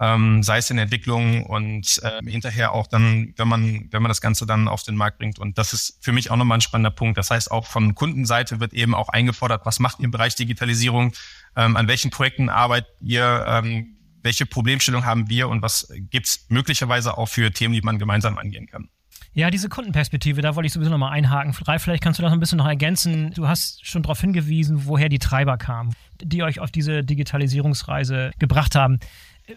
[0.00, 4.20] ähm, sei es in Entwicklung und äh, hinterher auch dann, wenn man, wenn man das
[4.20, 5.38] Ganze dann auf den Markt bringt.
[5.38, 7.18] Und das ist für mich auch nochmal ein spannender Punkt.
[7.18, 11.12] Das heißt, auch von Kundenseite wird eben auch eingefordert, was macht ihr im Bereich Digitalisierung?
[11.58, 17.18] ähm, an welchen Projekten arbeitet ihr, ähm, welche Problemstellung haben wir und was gibt's möglicherweise
[17.18, 18.88] auch für Themen, die man gemeinsam angehen kann.
[19.32, 21.54] Ja, diese Kundenperspektive, da wollte ich sowieso nochmal einhaken.
[21.64, 23.30] Ralf, vielleicht kannst du das ein bisschen noch ergänzen.
[23.34, 28.74] Du hast schon darauf hingewiesen, woher die Treiber kamen, die euch auf diese Digitalisierungsreise gebracht
[28.74, 28.98] haben.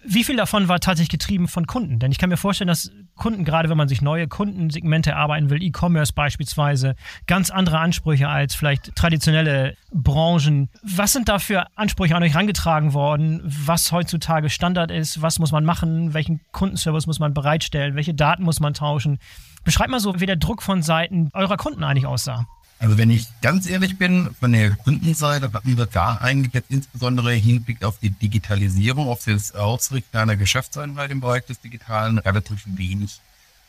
[0.06, 2.00] Wie viel davon war tatsächlich getrieben von Kunden?
[2.00, 5.62] Denn ich kann mir vorstellen, dass Kunden, gerade wenn man sich neue Kundensegmente erarbeiten will,
[5.62, 6.96] E-Commerce beispielsweise,
[7.28, 10.70] ganz andere Ansprüche als vielleicht traditionelle Branchen.
[10.82, 13.42] Was sind da für Ansprüche an euch herangetragen worden?
[13.44, 15.22] Was heutzutage Standard ist?
[15.22, 16.14] Was muss man machen?
[16.14, 17.96] Welchen Kundenservice muss man bereitstellen?
[17.96, 19.20] Welche Daten muss man tauschen?
[19.66, 22.46] Beschreib mal so, wie der Druck von Seiten eurer Kunden eigentlich aussah.
[22.82, 27.32] Also wenn ich ganz ehrlich bin, von der Kundenseite hatten wir da eigentlich jetzt insbesondere
[27.32, 33.22] Hinblick auf die Digitalisierung, auf das Ausrichten einer Geschäftseinheit im Bereich des Digitalen relativ wenig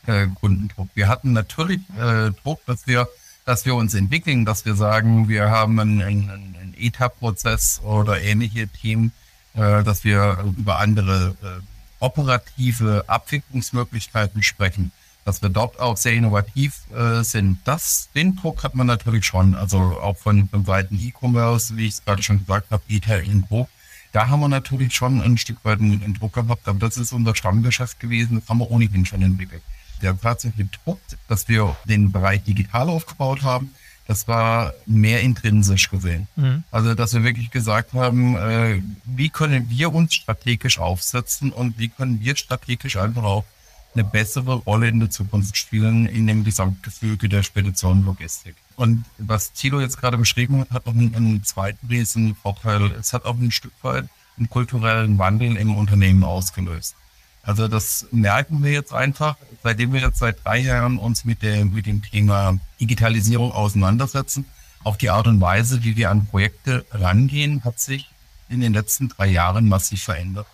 [0.07, 0.89] äh, Kundendruck.
[0.95, 3.07] Wir hatten natürlich äh, Druck, dass wir,
[3.45, 8.67] dass wir uns entwickeln, dass wir sagen, wir haben einen, einen, einen ETA-Prozess oder ähnliche
[8.67, 9.11] Themen,
[9.53, 11.61] äh, dass wir über andere äh,
[11.99, 14.91] operative Abwicklungsmöglichkeiten sprechen
[15.25, 17.59] dass wir dort auch sehr innovativ äh, sind.
[17.63, 21.93] Das, den Druck hat man natürlich schon, also auch von, von Seiten E-Commerce, wie ich
[21.93, 23.69] es gerade schon gesagt habe, E-Tail in Druck.
[24.11, 27.13] Da haben wir natürlich schon ein Stück weit einen, einen, Druck gehabt, aber das ist
[27.13, 29.63] unser Stammgeschäft gewesen, das haben wir ohnehin schon entwickelt.
[30.01, 33.71] Der tatsächliche Druck, dass wir den Bereich digital aufgebaut haben,
[34.05, 36.27] das war mehr intrinsisch gesehen.
[36.35, 36.63] Mhm.
[36.71, 41.87] Also, dass wir wirklich gesagt haben, äh, wie können wir uns strategisch aufsetzen und wie
[41.87, 43.45] können wir strategisch einfach auch
[43.95, 48.55] eine bessere Rolle in der Zukunft spielen in dem Gesamtgefüge der Spedition und Logistik.
[48.75, 52.91] Und was Thilo jetzt gerade beschrieben hat, hat noch einen, einen zweiten riesen Vorteil.
[52.99, 56.95] Es hat auch ein Stück weit einen kulturellen Wandel im Unternehmen ausgelöst.
[57.43, 61.65] Also das merken wir jetzt einfach, seitdem wir jetzt seit drei Jahren uns mit, der,
[61.65, 64.45] mit dem Thema Digitalisierung auseinandersetzen.
[64.83, 68.09] Auch die Art und Weise, wie wir an Projekte rangehen, hat sich
[68.49, 70.47] in den letzten drei Jahren massiv verändert.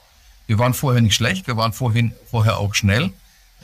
[0.48, 3.14] Wir waren vorher nicht schlecht, wir waren vorhin, vorher auch schnell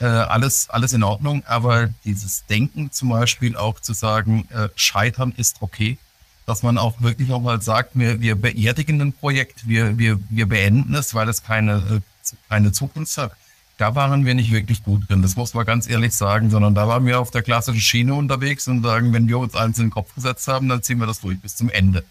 [0.00, 5.32] äh, alles, alles in Ordnung, aber dieses Denken zum Beispiel auch zu sagen, äh, Scheitern
[5.36, 5.98] ist okay,
[6.44, 10.46] dass man auch wirklich auch mal sagt, wir, wir beerdigen ein Projekt, wir, wir, wir
[10.46, 13.32] beenden es, weil es keine, äh, keine Zukunft hat.
[13.78, 16.88] Da waren wir nicht wirklich gut drin, das muss man ganz ehrlich sagen, sondern da
[16.88, 19.90] waren wir auf der klassischen Schiene unterwegs und sagen, wenn wir uns eins in den
[19.90, 22.04] Kopf gesetzt haben, dann ziehen wir das durch bis zum Ende.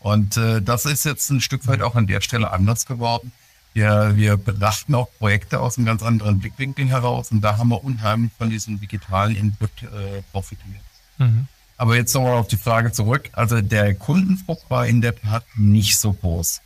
[0.00, 3.32] Und äh, das ist jetzt ein Stück weit auch an der Stelle anders geworden.
[3.74, 7.84] Wir, wir betrachten auch Projekte aus einem ganz anderen Blickwinkel heraus und da haben wir
[7.84, 10.80] unheimlich von diesem digitalen Input äh, profitiert.
[11.18, 11.48] Mhm.
[11.76, 13.30] Aber jetzt nochmal auf die Frage zurück.
[13.32, 16.60] Also der Kundendruck war in der Tat nicht so groß.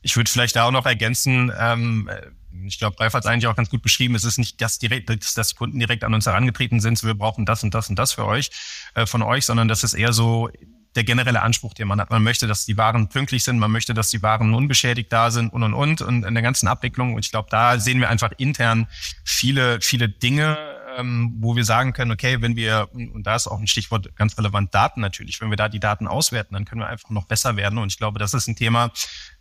[0.00, 2.08] Ich würde vielleicht da auch noch ergänzen, ähm,
[2.64, 4.14] ich glaube, Ralf hat es eigentlich auch ganz gut beschrieben.
[4.14, 7.14] Es ist nicht das direkt, dass die Kunden direkt an uns herangetreten sind, so wir
[7.14, 8.50] brauchen das und das und das für euch,
[8.94, 10.50] äh, von euch, sondern das ist eher so
[10.94, 12.10] der generelle Anspruch, den man hat.
[12.10, 15.52] Man möchte, dass die Waren pünktlich sind, man möchte, dass die Waren unbeschädigt da sind
[15.52, 17.14] und und und und in der ganzen Abwicklung.
[17.14, 18.88] Und ich glaube, da sehen wir einfach intern
[19.24, 20.58] viele, viele Dinge,
[20.98, 24.36] ähm, wo wir sagen können, okay, wenn wir, und da ist auch ein Stichwort ganz
[24.36, 27.56] relevant, Daten natürlich, wenn wir da die Daten auswerten, dann können wir einfach noch besser
[27.56, 27.78] werden.
[27.78, 28.90] Und ich glaube, das ist ein Thema,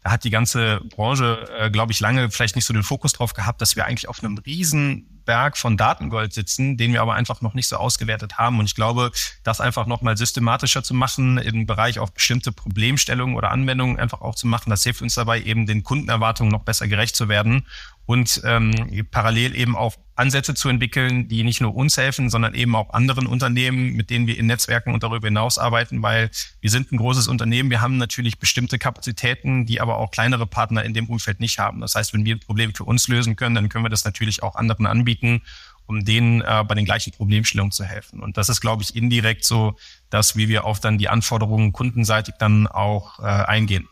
[0.03, 3.33] da hat die ganze Branche, äh, glaube ich, lange vielleicht nicht so den Fokus drauf
[3.33, 7.41] gehabt, dass wir eigentlich auf einem riesen Berg von Datengold sitzen, den wir aber einfach
[7.41, 8.57] noch nicht so ausgewertet haben.
[8.57, 9.11] Und ich glaube,
[9.43, 14.33] das einfach nochmal systematischer zu machen, im Bereich auf bestimmte Problemstellungen oder Anwendungen einfach auch
[14.33, 17.67] zu machen, das hilft uns dabei, eben den Kundenerwartungen noch besser gerecht zu werden
[18.07, 22.75] und ähm, parallel eben auch Ansätze zu entwickeln, die nicht nur uns helfen, sondern eben
[22.75, 26.91] auch anderen Unternehmen, mit denen wir in Netzwerken und darüber hinaus arbeiten, weil wir sind
[26.91, 31.07] ein großes Unternehmen, wir haben natürlich bestimmte Kapazitäten, die aber auch kleinere Partner in dem
[31.07, 31.81] Umfeld nicht haben.
[31.81, 34.43] Das heißt, wenn wir ein Problem für uns lösen können, dann können wir das natürlich
[34.43, 35.41] auch anderen anbieten,
[35.85, 38.21] um denen äh, bei den gleichen Problemstellungen zu helfen.
[38.21, 39.77] Und das ist, glaube ich, indirekt so,
[40.09, 43.87] dass wie wir auf dann die Anforderungen kundenseitig dann auch äh, eingehen.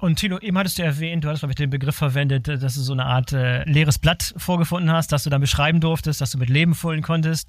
[0.00, 2.80] Und Tilo, eben hattest du erwähnt, du hattest, glaube ich, den Begriff verwendet, dass du
[2.80, 6.38] so eine Art äh, leeres Blatt vorgefunden hast, dass du dann beschreiben durftest, dass du
[6.38, 7.48] mit Leben füllen konntest.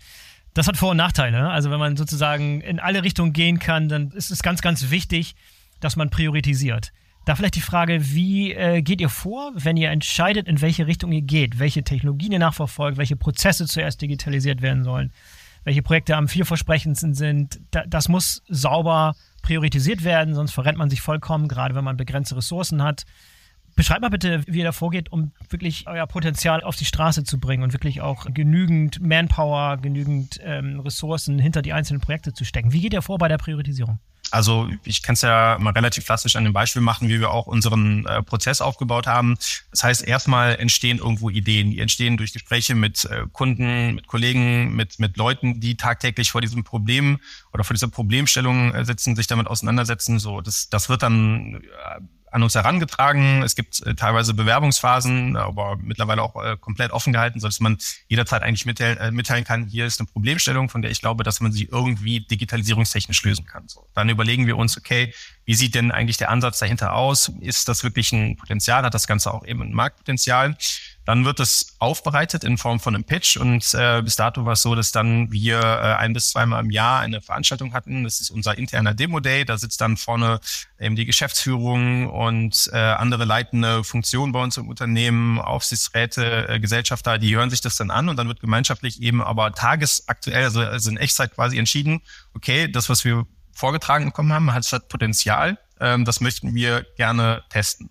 [0.53, 1.39] Das hat Vor- und Nachteile.
[1.39, 1.49] Ne?
[1.49, 5.35] Also wenn man sozusagen in alle Richtungen gehen kann, dann ist es ganz, ganz wichtig,
[5.79, 6.91] dass man priorisiert.
[7.25, 11.13] Da vielleicht die Frage, wie äh, geht ihr vor, wenn ihr entscheidet, in welche Richtung
[11.13, 15.13] ihr geht, welche Technologien ihr nachverfolgt, welche Prozesse zuerst digitalisiert werden sollen,
[15.63, 17.59] welche Projekte am vielversprechendsten sind.
[17.71, 22.35] Da, das muss sauber priorisiert werden, sonst verrennt man sich vollkommen, gerade wenn man begrenzte
[22.35, 23.05] Ressourcen hat.
[23.75, 27.39] Beschreibt mal bitte, wie ihr da vorgeht, um wirklich euer Potenzial auf die Straße zu
[27.39, 32.73] bringen und wirklich auch genügend Manpower, genügend ähm, Ressourcen hinter die einzelnen Projekte zu stecken.
[32.73, 33.99] Wie geht ihr vor bei der Priorisierung?
[34.31, 37.47] Also ich kann es ja mal relativ klassisch an dem Beispiel machen, wie wir auch
[37.47, 39.37] unseren äh, Prozess aufgebaut haben.
[39.71, 41.71] Das heißt, erstmal entstehen irgendwo Ideen.
[41.71, 46.41] Die entstehen durch Gespräche mit äh, Kunden, mit Kollegen, mit, mit Leuten, die tagtäglich vor
[46.41, 47.19] diesem Problem
[47.53, 50.19] oder vor dieser Problemstellung äh, sitzen, sich damit auseinandersetzen.
[50.19, 53.43] So, das, das wird dann äh, an uns herangetragen.
[53.43, 58.41] Es gibt äh, teilweise Bewerbungsphasen, aber mittlerweile auch äh, komplett offen gehalten, sodass man jederzeit
[58.41, 61.51] eigentlich mitteilen, äh, mitteilen kann, hier ist eine Problemstellung, von der ich glaube, dass man
[61.51, 63.67] sie irgendwie digitalisierungstechnisch lösen kann.
[63.67, 65.13] So, dann überlegen wir uns, okay,
[65.45, 67.31] wie sieht denn eigentlich der Ansatz dahinter aus?
[67.41, 68.83] Ist das wirklich ein Potenzial?
[68.83, 70.55] Hat das Ganze auch eben ein Marktpotenzial?
[71.05, 74.61] Dann wird es aufbereitet in Form von einem Pitch und äh, bis dato war es
[74.61, 78.03] so, dass dann wir äh, ein bis zweimal im Jahr eine Veranstaltung hatten.
[78.03, 79.45] Das ist unser interner Demo-Day.
[79.45, 80.39] Da sitzt dann vorne
[80.79, 87.17] eben die Geschäftsführung und äh, andere leitende Funktionen bei uns im Unternehmen, Aufsichtsräte, äh, Gesellschafter,
[87.17, 90.91] die hören sich das dann an und dann wird gemeinschaftlich eben aber tagesaktuell, also, also
[90.91, 92.01] in Echtzeit quasi entschieden,
[92.35, 95.57] okay, das, was wir vorgetragen bekommen haben, hat, hat Potenzial.
[95.79, 97.89] Ähm, das möchten wir gerne testen.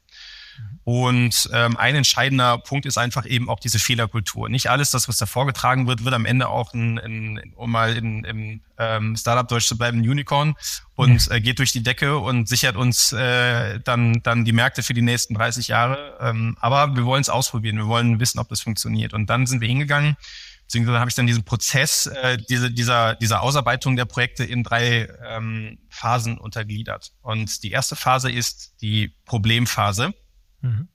[0.84, 4.48] Und ähm, ein entscheidender Punkt ist einfach eben auch diese Fehlerkultur.
[4.48, 7.96] Nicht alles, das, was da vorgetragen wird, wird am Ende auch, ein, ein, um mal
[7.96, 10.54] in, im ähm, Startup-Deutsch zu bleiben, ein Unicorn
[10.96, 14.94] und äh, geht durch die Decke und sichert uns äh, dann, dann die Märkte für
[14.94, 16.16] die nächsten 30 Jahre.
[16.20, 19.12] Ähm, aber wir wollen es ausprobieren, wir wollen wissen, ob das funktioniert.
[19.12, 20.16] Und dann sind wir hingegangen,
[20.62, 25.08] beziehungsweise habe ich dann diesen Prozess, äh, diese, dieser, dieser Ausarbeitung der Projekte in drei
[25.28, 27.12] ähm, Phasen untergliedert.
[27.20, 30.14] Und die erste Phase ist die Problemphase.
[30.60, 30.88] Mhm.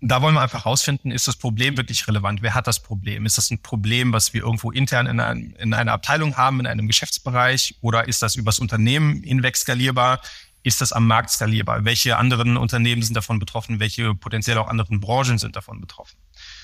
[0.00, 2.40] Da wollen wir einfach rausfinden, ist das Problem wirklich relevant?
[2.40, 3.26] Wer hat das Problem?
[3.26, 6.68] Ist das ein Problem, was wir irgendwo intern in, ein, in einer Abteilung haben, in
[6.68, 7.76] einem Geschäftsbereich?
[7.80, 10.20] Oder ist das übers Unternehmen hinweg skalierbar?
[10.62, 11.84] Ist das am Markt skalierbar?
[11.84, 13.80] Welche anderen Unternehmen sind davon betroffen?
[13.80, 16.16] Welche potenziell auch anderen Branchen sind davon betroffen?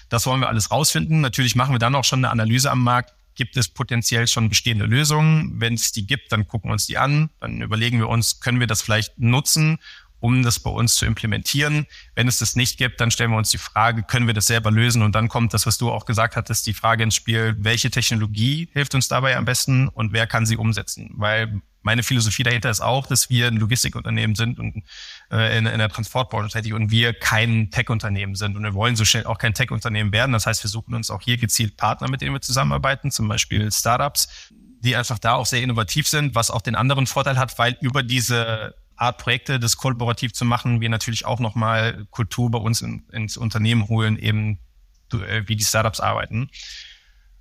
[0.09, 1.20] Das wollen wir alles rausfinden.
[1.20, 3.14] Natürlich machen wir dann auch schon eine Analyse am Markt.
[3.35, 5.61] Gibt es potenziell schon bestehende Lösungen?
[5.61, 7.31] Wenn es die gibt, dann gucken wir uns die an.
[7.40, 9.79] Dann überlegen wir uns, können wir das vielleicht nutzen
[10.24, 11.87] um das bei uns zu implementieren.
[12.14, 14.70] Wenn es das nicht gibt, dann stellen wir uns die Frage, können wir das selber
[14.70, 15.02] lösen?
[15.02, 18.70] Und dann kommt das, was du auch gesagt hattest, die Frage ins Spiel, welche Technologie
[18.72, 21.10] hilft uns dabei am besten und wer kann sie umsetzen?
[21.16, 24.82] Weil meine Philosophie dahinter ist auch, dass wir ein Logistikunternehmen sind und
[25.30, 29.04] äh, in, in der Transportbranche tätig und wir kein Tech-Unternehmen sind und wir wollen so
[29.04, 30.32] schnell auch kein Tech-Unternehmen werden.
[30.32, 33.70] Das heißt, wir suchen uns auch hier gezielt Partner, mit denen wir zusammenarbeiten, zum Beispiel
[33.70, 37.76] Startups, die einfach da auch sehr innovativ sind, was auch den anderen Vorteil hat, weil
[37.82, 42.83] über diese Art Projekte, das kollaborativ zu machen, wir natürlich auch nochmal Kultur bei uns
[42.83, 44.59] in, ins Unternehmen holen, eben
[45.12, 46.50] äh, wie die Startups arbeiten.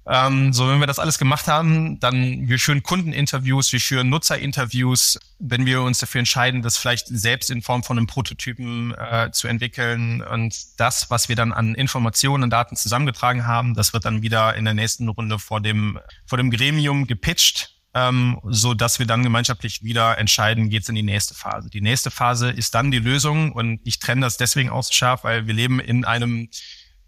[0.05, 5.17] Ähm, so, wenn wir das alles gemacht haben, dann wir führen Kundeninterviews, wir führen Nutzerinterviews.
[5.39, 9.47] Wenn wir uns dafür entscheiden, das vielleicht selbst in Form von einem Prototypen äh, zu
[9.47, 14.21] entwickeln und das, was wir dann an Informationen und Daten zusammengetragen haben, das wird dann
[14.21, 19.05] wieder in der nächsten Runde vor dem vor dem Gremium gepitcht ähm, so dass wir
[19.05, 21.69] dann gemeinschaftlich wieder entscheiden, geht's in die nächste Phase.
[21.69, 25.23] Die nächste Phase ist dann die Lösung und ich trenne das deswegen auch so scharf,
[25.23, 26.49] weil wir leben in einem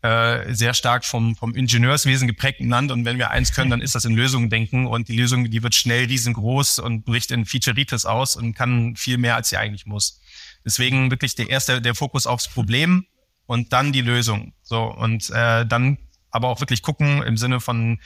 [0.06, 3.95] äh, sehr stark vom, vom Ingenieurswesen geprägten Land und wenn wir eins können, dann ist
[3.95, 8.06] das in Lösungen denken und die Lösung, die wird schnell riesengroß und bricht in Featureitis
[8.06, 10.21] aus und kann viel mehr, als sie eigentlich muss.
[10.63, 13.08] Deswegen wirklich der erste, der Fokus aufs Problem
[13.48, 14.54] und dann die Lösung.
[14.62, 15.98] So und äh, dann
[16.30, 18.00] aber auch wirklich gucken im Sinne von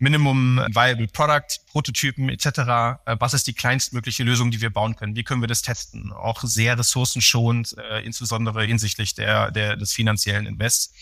[0.00, 2.46] Minimum Viable Product, Prototypen etc.
[2.46, 5.14] Äh, was ist die kleinstmögliche Lösung, die wir bauen können?
[5.14, 6.10] Wie können wir das testen?
[6.10, 10.92] Auch sehr ressourcenschonend, äh, insbesondere hinsichtlich der, der, des finanziellen Invests.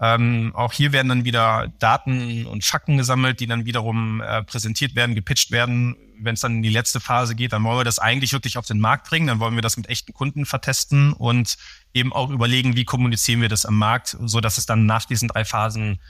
[0.00, 4.96] Ähm, auch hier werden dann wieder Daten und Fakten gesammelt, die dann wiederum äh, präsentiert
[4.96, 5.96] werden, gepitcht werden.
[6.18, 8.66] Wenn es dann in die letzte Phase geht, dann wollen wir das eigentlich wirklich auf
[8.66, 9.28] den Markt bringen.
[9.28, 11.56] Dann wollen wir das mit echten Kunden vertesten und
[11.94, 15.28] eben auch überlegen, wie kommunizieren wir das am Markt, so dass es dann nach diesen
[15.28, 16.00] drei Phasen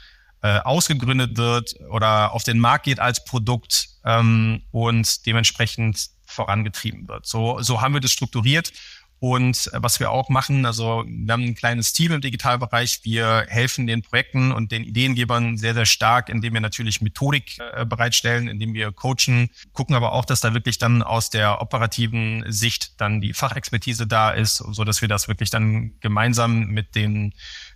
[0.42, 7.26] äh, ausgegründet wird oder auf den Markt geht als Produkt ähm, und dementsprechend vorangetrieben wird.
[7.26, 8.72] So, so haben wir das strukturiert.
[9.22, 13.02] Und äh, was wir auch machen, also wir haben ein kleines Team im Digitalbereich.
[13.05, 17.87] Wir helfen den Projekten und den Ideengebern sehr, sehr stark, indem wir natürlich Methodik äh,
[17.87, 23.00] bereitstellen, indem wir coachen, gucken aber auch, dass da wirklich dann aus der operativen Sicht
[23.00, 27.33] dann die Fachexpertise da ist, so dass wir das wirklich dann gemeinsam mit den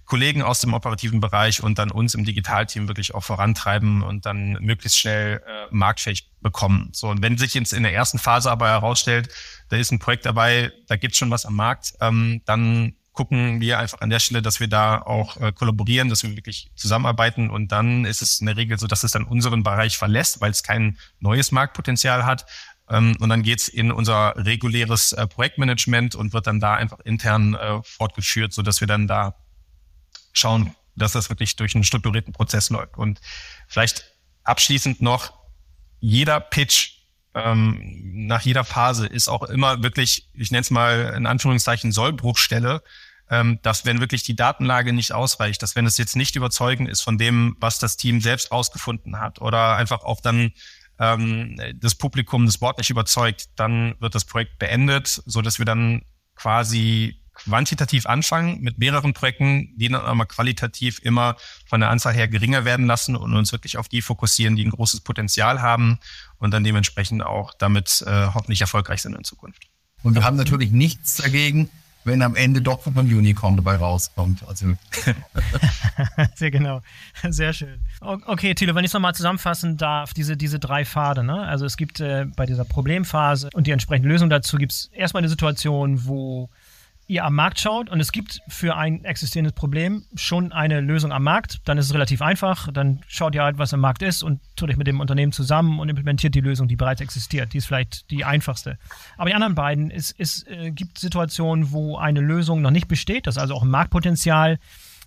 [0.07, 4.53] Kollegen aus dem operativen Bereich und dann uns im Digitalteam wirklich auch vorantreiben und dann
[4.61, 6.91] möglichst schnell äh, marktfähig bekommen.
[6.93, 9.29] So, und wenn sich jetzt in der ersten Phase aber herausstellt,
[9.69, 13.79] da ist ein Projekt dabei, da gibt's schon was am Markt, ähm, dann gucken wir
[13.79, 17.73] einfach an der Stelle, dass wir da auch äh, kollaborieren, dass wir wirklich zusammenarbeiten und
[17.73, 20.63] dann ist es in der Regel so, dass es dann unseren Bereich verlässt, weil es
[20.63, 22.47] kein neues Marktpotenzial hat.
[22.89, 27.55] Ähm, und dann geht's in unser reguläres äh, Projektmanagement und wird dann da einfach intern
[27.55, 29.35] äh, fortgeführt, so dass wir dann da
[30.39, 32.97] schauen, dass das wirklich durch einen strukturierten Prozess läuft.
[32.97, 33.21] Und
[33.69, 34.05] vielleicht
[34.45, 35.33] abschließend noch,
[36.01, 36.97] jeder Pitch
[37.37, 42.83] ähm, nach jeder Phase ist auch immer wirklich, ich nenne es mal in Anführungszeichen Sollbruchstelle,
[43.29, 47.03] ähm, dass wenn wirklich die Datenlage nicht ausreicht, dass wenn es jetzt nicht überzeugend ist
[47.03, 50.53] von dem, was das Team selbst ausgefunden hat oder einfach auch dann
[50.99, 55.67] ähm, das Publikum das Wort nicht überzeugt, dann wird das Projekt beendet, so dass wir
[55.67, 56.03] dann
[56.37, 62.29] quasi quantitativ anfangen mit mehreren Projekten, die dann aber qualitativ immer von der Anzahl her
[62.29, 65.99] geringer werden lassen und uns wirklich auf die fokussieren, die ein großes Potenzial haben
[66.39, 69.69] und dann dementsprechend auch damit äh, hoffentlich erfolgreich sind in Zukunft.
[70.03, 71.71] Und wir haben natürlich nichts dagegen,
[72.07, 74.47] wenn am Ende doch ein Unicorn dabei rauskommt.
[74.47, 74.75] Also.
[76.37, 76.81] Sehr genau.
[77.29, 77.81] Sehr schön.
[78.01, 81.41] Okay, Thilo, wenn ich es nochmal zusammenfassen darf, diese, diese drei Pfade, ne?
[81.43, 85.23] Also es gibt äh, bei dieser Problemphase und die entsprechende Lösung dazu gibt es erstmal
[85.23, 86.49] eine Situation, wo
[87.09, 91.23] ihr am Markt schaut und es gibt für ein existierendes Problem schon eine Lösung am
[91.23, 92.73] Markt, dann ist es relativ einfach.
[92.73, 95.79] Dann schaut ihr halt, was im Markt ist und tut euch mit dem Unternehmen zusammen
[95.79, 97.53] und implementiert die Lösung, die bereits existiert.
[97.53, 98.79] Die ist vielleicht die einfachste.
[99.17, 103.27] Aber die anderen beiden, es, es äh, gibt Situationen, wo eine Lösung noch nicht besteht,
[103.27, 104.59] das ist also auch ein Marktpotenzial.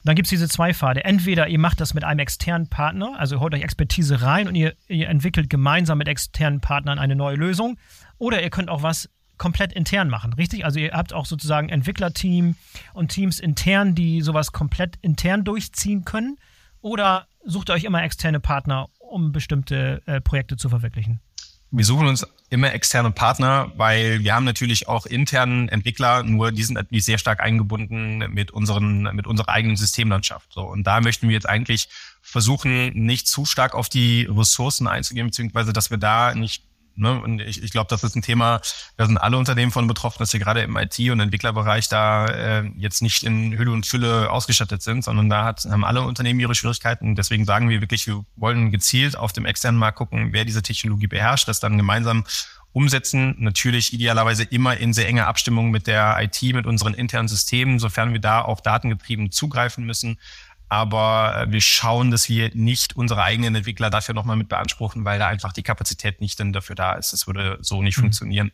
[0.06, 1.04] Dann gibt es diese zwei Pfade.
[1.04, 4.74] Entweder ihr macht das mit einem externen Partner, also holt euch Expertise rein und ihr,
[4.88, 7.78] ihr entwickelt gemeinsam mit externen Partnern eine neue Lösung.
[8.18, 9.10] Oder ihr könnt auch was
[9.40, 10.66] komplett intern machen, richtig?
[10.66, 12.56] Also ihr habt auch sozusagen Entwicklerteam
[12.94, 16.38] und Teams intern, die sowas komplett intern durchziehen können?
[16.82, 21.20] Oder sucht ihr euch immer externe Partner, um bestimmte äh, Projekte zu verwirklichen?
[21.72, 26.64] Wir suchen uns immer externe Partner, weil wir haben natürlich auch internen Entwickler, nur die
[26.64, 30.52] sind natürlich sehr stark eingebunden mit unseren, mit unserer eigenen Systemlandschaft.
[30.52, 30.62] So.
[30.62, 31.88] Und da möchten wir jetzt eigentlich
[32.22, 36.64] versuchen, nicht zu stark auf die Ressourcen einzugehen, beziehungsweise, dass wir da nicht
[37.00, 37.20] Ne?
[37.20, 38.62] Und ich, ich glaube, das ist ein Thema,
[38.98, 42.72] da sind alle Unternehmen von betroffen, dass wir gerade im IT- und Entwicklerbereich da äh,
[42.78, 46.56] jetzt nicht in Hülle und Fülle ausgestattet sind, sondern da hat, haben alle Unternehmen ihre
[46.56, 47.16] Schwierigkeiten.
[47.16, 51.08] Deswegen sagen wir wirklich, wir wollen gezielt auf dem externen Markt gucken, wer diese Technologie
[51.08, 52.26] beherrscht, das dann gemeinsam
[52.72, 53.36] umsetzen.
[53.40, 58.14] Natürlich idealerweise immer in sehr enger Abstimmung mit der IT, mit unseren internen Systemen, sofern
[58.14, 60.18] wir da auch datengetrieben zugreifen müssen
[60.70, 65.20] aber äh, wir schauen, dass wir nicht unsere eigenen Entwickler dafür nochmal mit beanspruchen, weil
[65.20, 67.12] da einfach die Kapazität nicht dann dafür da ist.
[67.12, 68.04] Das würde so nicht mhm.
[68.04, 68.52] funktionieren.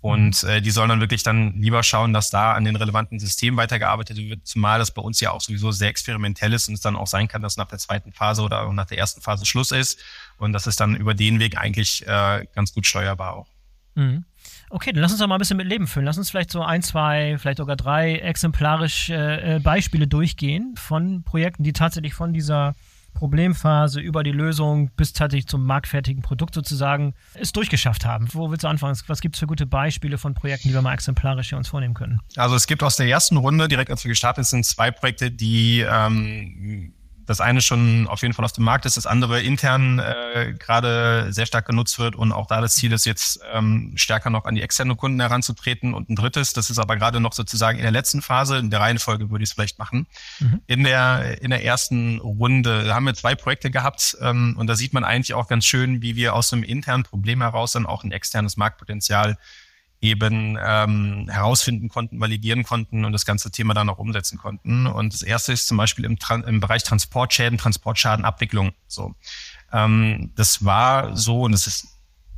[0.00, 3.56] Und äh, die sollen dann wirklich dann lieber schauen, dass da an den relevanten Systemen
[3.56, 6.96] weitergearbeitet wird, zumal das bei uns ja auch sowieso sehr experimentell ist und es dann
[6.96, 10.00] auch sein kann, dass nach der zweiten Phase oder nach der ersten Phase Schluss ist.
[10.38, 13.46] Und das ist dann über den Weg eigentlich äh, ganz gut steuerbar auch.
[13.94, 14.24] Mhm.
[14.74, 16.06] Okay, dann lass uns doch mal ein bisschen mit Leben füllen.
[16.06, 21.62] Lass uns vielleicht so ein, zwei, vielleicht sogar drei exemplarische äh, Beispiele durchgehen von Projekten,
[21.62, 22.74] die tatsächlich von dieser
[23.12, 28.28] Problemphase über die Lösung bis tatsächlich zum marktfertigen Produkt sozusagen es durchgeschafft haben.
[28.32, 28.98] Wo willst du anfangen?
[29.08, 31.92] Was gibt es für gute Beispiele von Projekten, die wir mal exemplarisch hier uns vornehmen
[31.92, 32.20] können?
[32.36, 35.80] Also es gibt aus der ersten Runde, direkt als wir gestartet sind, zwei Projekte, die
[35.80, 36.94] ähm,
[37.26, 41.32] das eine schon auf jeden Fall auf dem Markt ist, das andere intern äh, gerade
[41.32, 44.54] sehr stark genutzt wird und auch da das Ziel ist jetzt ähm, stärker noch an
[44.54, 47.92] die externen Kunden heranzutreten und ein drittes, das ist aber gerade noch sozusagen in der
[47.92, 50.06] letzten Phase, in der Reihenfolge würde ich es vielleicht machen.
[50.40, 50.60] Mhm.
[50.66, 54.92] In der in der ersten Runde haben wir zwei Projekte gehabt ähm, und da sieht
[54.92, 58.12] man eigentlich auch ganz schön, wie wir aus einem internen Problem heraus dann auch ein
[58.12, 59.36] externes Marktpotenzial
[60.02, 64.88] eben ähm, herausfinden konnten, validieren konnten und das ganze Thema dann auch umsetzen konnten.
[64.88, 68.72] Und das erste ist zum Beispiel im, Tran im Bereich Transportschäden, Transportschadenabwicklung.
[68.88, 69.14] So,
[69.72, 71.86] ähm, das war so und es ist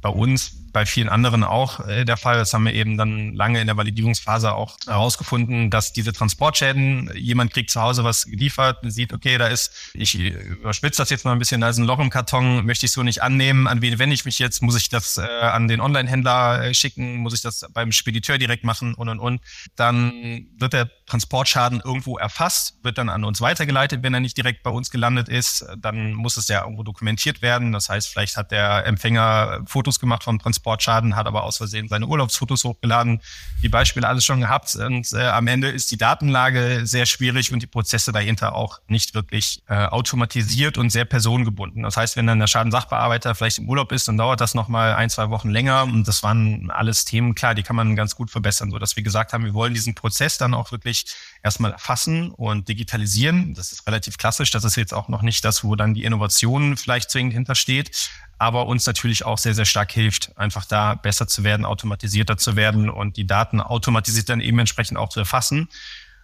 [0.02, 2.36] bei uns bei vielen anderen auch äh, der Fall.
[2.36, 7.52] Das haben wir eben dann lange in der Validierungsphase auch herausgefunden, dass diese Transportschäden, jemand
[7.52, 11.38] kriegt zu Hause was geliefert, sieht, okay, da ist, ich überspitze das jetzt mal ein
[11.38, 13.68] bisschen, da ist ein Loch im Karton, möchte ich so nicht annehmen.
[13.68, 14.62] An wen wende ich mich jetzt?
[14.62, 17.18] Muss ich das äh, an den Online-Händler äh, schicken?
[17.18, 18.94] Muss ich das beim Spediteur direkt machen?
[18.94, 19.40] Und, und, und.
[19.76, 24.64] Dann wird der Transportschaden irgendwo erfasst, wird dann an uns weitergeleitet, wenn er nicht direkt
[24.64, 25.64] bei uns gelandet ist.
[25.78, 27.70] Dann muss es ja irgendwo dokumentiert werden.
[27.70, 31.88] Das heißt, vielleicht hat der Empfänger Fotos gemacht vom Transport Sportschaden, hat aber aus Versehen
[31.88, 33.20] seine Urlaubsfotos hochgeladen.
[33.62, 34.74] Die Beispiele alles schon gehabt.
[34.76, 39.14] Und äh, am Ende ist die Datenlage sehr schwierig und die Prozesse dahinter auch nicht
[39.14, 41.82] wirklich äh, automatisiert und sehr personengebunden.
[41.82, 45.10] Das heißt, wenn dann der Schadensachbearbeiter vielleicht im Urlaub ist, dann dauert das nochmal ein,
[45.10, 45.82] zwei Wochen länger.
[45.82, 49.02] Und das waren alles Themen, klar, die kann man ganz gut verbessern, so dass wir
[49.02, 51.04] gesagt haben, wir wollen diesen Prozess dann auch wirklich
[51.42, 53.52] erstmal erfassen und digitalisieren.
[53.52, 54.50] Das ist relativ klassisch.
[54.50, 57.90] Das ist jetzt auch noch nicht das, wo dann die Innovation vielleicht zwingend hintersteht
[58.38, 62.56] aber uns natürlich auch sehr, sehr stark hilft, einfach da besser zu werden, automatisierter zu
[62.56, 65.68] werden und die Daten automatisiert dann eben entsprechend auch zu erfassen.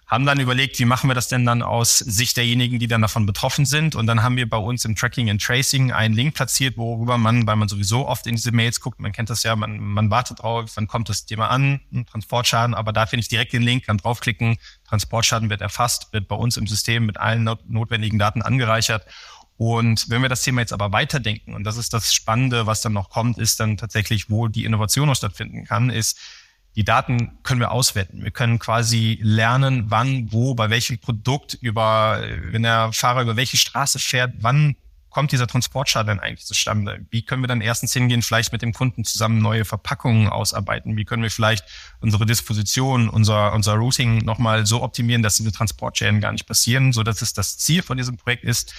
[0.06, 3.26] Haben dann überlegt, wie machen wir das denn dann aus Sicht derjenigen, die dann davon
[3.26, 3.94] betroffen sind.
[3.94, 7.46] Und dann haben wir bei uns im Tracking and Tracing einen Link platziert, worüber man,
[7.46, 10.42] weil man sowieso oft in diese Mails guckt, man kennt das ja, man, man wartet
[10.42, 11.80] drauf, wann kommt das Thema an,
[12.10, 14.58] Transportschaden, aber da finde ich direkt den Link, kann draufklicken,
[14.88, 19.06] Transportschaden wird erfasst, wird bei uns im System mit allen notwendigen Daten angereichert
[19.60, 22.94] und wenn wir das Thema jetzt aber weiterdenken, und das ist das Spannende, was dann
[22.94, 26.18] noch kommt, ist dann tatsächlich, wo die Innovation noch stattfinden kann, ist,
[26.76, 28.24] die Daten können wir auswerten.
[28.24, 33.58] Wir können quasi lernen, wann, wo, bei welchem Produkt, über, wenn der Fahrer über welche
[33.58, 34.76] Straße fährt, wann
[35.10, 37.04] kommt dieser Transportschaden denn eigentlich zustande?
[37.10, 40.96] Wie können wir dann erstens hingehen, vielleicht mit dem Kunden zusammen neue Verpackungen ausarbeiten?
[40.96, 41.66] Wie können wir vielleicht
[42.00, 47.02] unsere Disposition, unser, unser Routing nochmal so optimieren, dass diese Transportschäden gar nicht passieren, so
[47.02, 48.72] dass es das Ziel von diesem Projekt ist,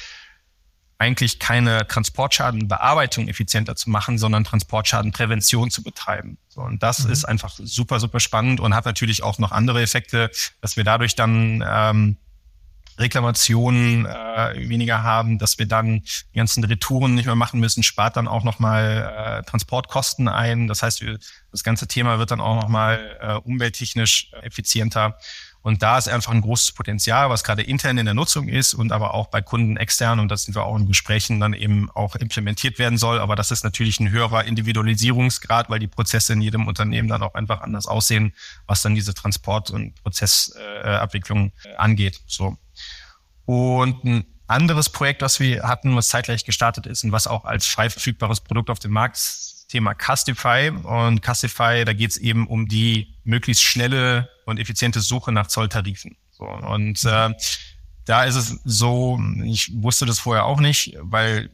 [1.01, 6.37] eigentlich keine Transportschadenbearbeitung effizienter zu machen, sondern Transportschadenprävention zu betreiben.
[6.47, 7.11] So, und das mhm.
[7.11, 10.29] ist einfach super, super spannend und hat natürlich auch noch andere Effekte,
[10.61, 12.17] dass wir dadurch dann ähm,
[12.99, 18.15] Reklamationen äh, weniger haben, dass wir dann die ganzen Retouren nicht mehr machen müssen, spart
[18.15, 20.67] dann auch nochmal äh, Transportkosten ein.
[20.67, 21.03] Das heißt,
[21.51, 25.17] das ganze Thema wird dann auch nochmal äh, umwelttechnisch effizienter.
[25.61, 28.91] Und da ist einfach ein großes Potenzial, was gerade intern in der Nutzung ist und
[28.91, 32.15] aber auch bei Kunden extern, und das sind wir auch in Gesprächen, dann eben auch
[32.15, 33.19] implementiert werden soll.
[33.19, 37.35] Aber das ist natürlich ein höherer Individualisierungsgrad, weil die Prozesse in jedem Unternehmen dann auch
[37.35, 38.33] einfach anders aussehen,
[38.65, 42.21] was dann diese Transport- und Prozessabwicklung äh, angeht.
[42.25, 42.57] So.
[43.45, 47.67] Und ein anderes Projekt, was wir hatten, was zeitgleich gestartet ist und was auch als
[47.67, 49.17] frei verfügbares Produkt auf dem Markt
[49.71, 50.69] Thema Castify.
[50.69, 56.17] Und Castify, da geht es eben um die möglichst schnelle und effiziente Suche nach Zolltarifen.
[56.31, 57.29] So, und äh,
[58.05, 61.49] da ist es so, ich wusste das vorher auch nicht, weil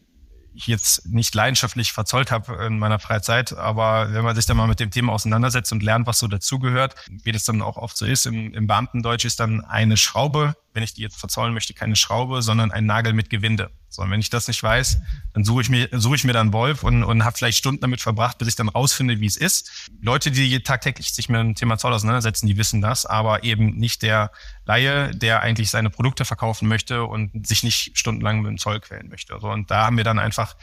[0.58, 4.68] ich jetzt nicht leidenschaftlich verzollt habe in meiner Freizeit, aber wenn man sich dann mal
[4.68, 8.06] mit dem Thema auseinandersetzt und lernt, was so dazugehört, wie das dann auch oft so
[8.08, 11.96] ist, im, im Beamtendeutsch ist dann eine Schraube wenn ich die jetzt verzollen möchte, keine
[11.96, 13.72] Schraube, sondern ein Nagel mit Gewinde.
[13.90, 15.00] So, und wenn ich das nicht weiß,
[15.34, 18.00] dann suche ich mir, suche ich mir dann Wolf und, und habe vielleicht Stunden damit
[18.00, 19.90] verbracht, bis ich dann rausfinde, wie es ist.
[20.02, 24.04] Leute, die tagtäglich sich mit dem Thema Zoll auseinandersetzen, die wissen das, aber eben nicht
[24.04, 24.30] der
[24.66, 29.10] Laie, der eigentlich seine Produkte verkaufen möchte und sich nicht stundenlang mit dem Zoll quälen
[29.10, 29.36] möchte.
[29.42, 30.56] So, und da haben wir dann einfach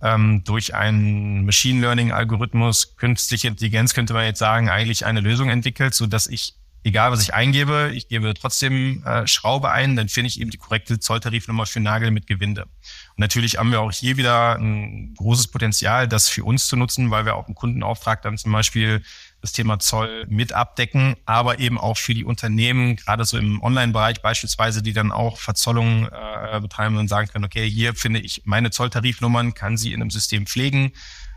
[0.00, 5.50] ähm, durch einen Machine Learning Algorithmus, künstliche Intelligenz könnte man jetzt sagen, eigentlich eine Lösung
[5.50, 10.08] entwickelt, so dass ich egal was ich eingebe, ich gebe trotzdem äh, Schraube ein, dann
[10.08, 12.62] finde ich eben die korrekte Zolltarifnummer für Nagel mit Gewinde.
[12.62, 17.10] Und natürlich haben wir auch hier wieder ein großes Potenzial, das für uns zu nutzen,
[17.10, 19.02] weil wir auch im Kundenauftrag dann zum Beispiel
[19.40, 24.22] das Thema Zoll mit abdecken, aber eben auch für die Unternehmen, gerade so im Online-Bereich
[24.22, 28.70] beispielsweise, die dann auch Verzollungen äh, betreiben und sagen können, okay, hier finde ich meine
[28.70, 30.92] Zolltarifnummern, kann sie in einem System pflegen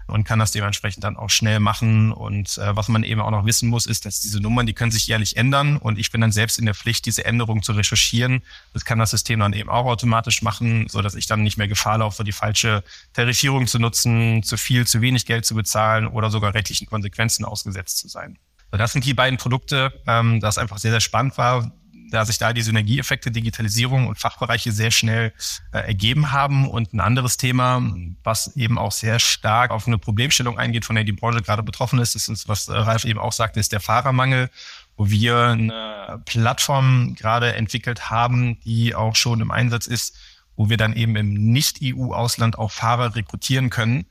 [0.07, 2.11] und kann das dementsprechend dann auch schnell machen.
[2.11, 4.91] Und äh, was man eben auch noch wissen muss, ist, dass diese Nummern, die können
[4.91, 8.41] sich jährlich ändern und ich bin dann selbst in der Pflicht, diese Änderungen zu recherchieren.
[8.73, 11.67] Das kann das System dann eben auch automatisch machen, so dass ich dann nicht mehr
[11.67, 12.83] Gefahr laufe, die falsche
[13.13, 17.97] Tarifierung zu nutzen, zu viel, zu wenig Geld zu bezahlen oder sogar rechtlichen Konsequenzen ausgesetzt
[17.97, 18.37] zu sein.
[18.71, 21.71] So, das sind die beiden Produkte, ähm, das einfach sehr, sehr spannend war
[22.11, 25.33] da sich da die Synergieeffekte Digitalisierung und Fachbereiche sehr schnell
[25.71, 26.69] äh, ergeben haben.
[26.69, 27.81] Und ein anderes Thema,
[28.23, 31.99] was eben auch sehr stark auf eine Problemstellung eingeht, von der die Branche gerade betroffen
[31.99, 34.49] ist, ist, was Ralf eben auch sagte, ist der Fahrermangel
[34.97, 40.15] wo wir eine Plattform gerade entwickelt haben, die auch schon im Einsatz ist,
[40.55, 44.05] wo wir dann eben im Nicht-EU-Ausland auch Fahrer rekrutieren können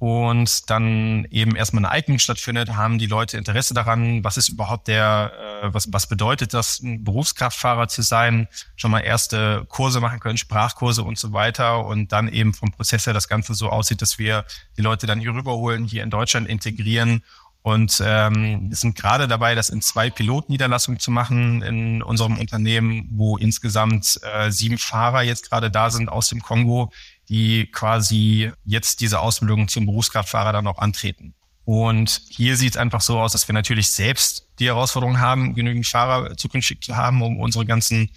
[0.00, 4.88] und dann eben erstmal eine Eignung stattfindet, haben die Leute Interesse daran, was ist überhaupt
[4.88, 10.18] der, äh, was, was bedeutet das, ein Berufskraftfahrer zu sein, schon mal erste Kurse machen
[10.18, 11.84] können, Sprachkurse und so weiter.
[11.84, 14.46] Und dann eben vom Prozess her das Ganze so aussieht, dass wir
[14.78, 17.22] die Leute dann hier rüberholen, hier in Deutschland integrieren.
[17.60, 23.36] Und ähm, sind gerade dabei, das in zwei Pilotniederlassungen zu machen in unserem Unternehmen, wo
[23.36, 26.90] insgesamt äh, sieben Fahrer jetzt gerade da sind aus dem Kongo,
[27.30, 31.34] die quasi jetzt diese Ausbildung zum Berufskraftfahrer dann auch antreten.
[31.64, 35.86] Und hier sieht es einfach so aus, dass wir natürlich selbst die Herausforderung haben, genügend
[35.86, 38.10] Fahrer zukünftig zu haben, um unsere ganzen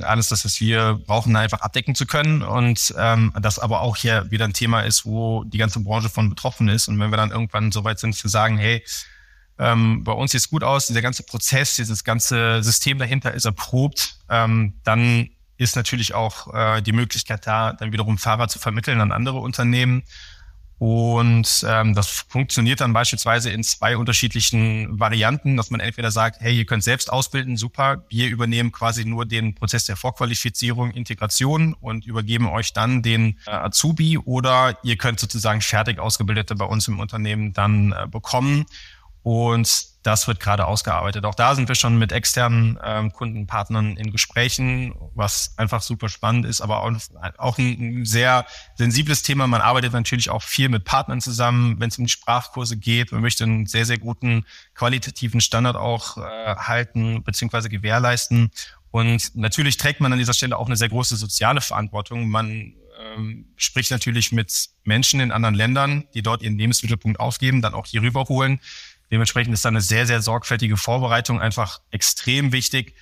[0.00, 2.42] alles das, was wir brauchen, einfach abdecken zu können.
[2.42, 6.30] Und ähm, das aber auch hier wieder ein Thema ist, wo die ganze Branche von
[6.30, 6.88] betroffen ist.
[6.88, 8.82] Und wenn wir dann irgendwann so weit sind zu sagen, hey,
[9.58, 13.44] ähm, bei uns sieht es gut aus, dieser ganze Prozess, dieses ganze System dahinter ist
[13.44, 19.00] erprobt, ähm, dann ist natürlich auch äh, die Möglichkeit da, dann wiederum Fahrer zu vermitteln
[19.00, 20.02] an andere Unternehmen.
[20.78, 26.54] Und ähm, das funktioniert dann beispielsweise in zwei unterschiedlichen Varianten, dass man entweder sagt, hey,
[26.54, 32.06] ihr könnt selbst ausbilden, super, wir übernehmen quasi nur den Prozess der Vorqualifizierung, Integration und
[32.06, 37.00] übergeben euch dann den äh, Azubi oder ihr könnt sozusagen fertig ausgebildete bei uns im
[37.00, 38.66] Unternehmen dann äh, bekommen.
[39.22, 41.24] Und das wird gerade ausgearbeitet.
[41.24, 46.46] Auch da sind wir schon mit externen ähm, Kundenpartnern in Gesprächen, was einfach super spannend
[46.46, 46.92] ist, aber auch,
[47.38, 48.46] auch ein, sehr
[48.76, 49.48] sensibles Thema.
[49.48, 53.10] Man arbeitet natürlich auch viel mit Partnern zusammen, wenn es um die Sprachkurse geht.
[53.10, 54.44] Man möchte einen sehr, sehr guten
[54.74, 57.68] qualitativen Standard auch äh, halten bzw.
[57.68, 58.52] gewährleisten.
[58.92, 62.28] Und natürlich trägt man an dieser Stelle auch eine sehr große soziale Verantwortung.
[62.28, 62.74] Man
[63.16, 67.86] ähm, spricht natürlich mit Menschen in anderen Ländern, die dort ihren Lebensmittelpunkt aufgeben, dann auch
[67.86, 68.60] hier rüberholen
[69.10, 72.94] Dementsprechend ist da eine sehr, sehr sorgfältige Vorbereitung einfach extrem wichtig.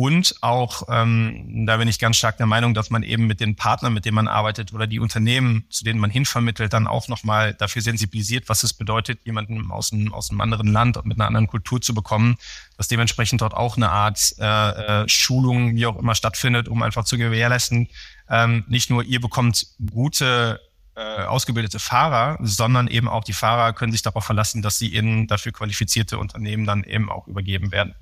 [0.00, 3.56] Und auch, ähm, da bin ich ganz stark der Meinung, dass man eben mit den
[3.56, 7.54] Partnern, mit denen man arbeitet oder die Unternehmen, zu denen man hinvermittelt, dann auch nochmal
[7.54, 11.26] dafür sensibilisiert, was es bedeutet, jemanden aus einem, aus einem anderen Land und mit einer
[11.26, 12.36] anderen Kultur zu bekommen,
[12.76, 17.04] dass dementsprechend dort auch eine Art äh, äh, Schulung, wie auch immer, stattfindet, um einfach
[17.04, 17.88] zu gewährleisten,
[18.30, 20.60] ähm, nicht nur ihr bekommt gute
[20.98, 25.28] äh, ausgebildete Fahrer, sondern eben auch die Fahrer können sich darauf verlassen, dass sie in
[25.28, 27.94] dafür qualifizierte Unternehmen dann eben auch übergeben werden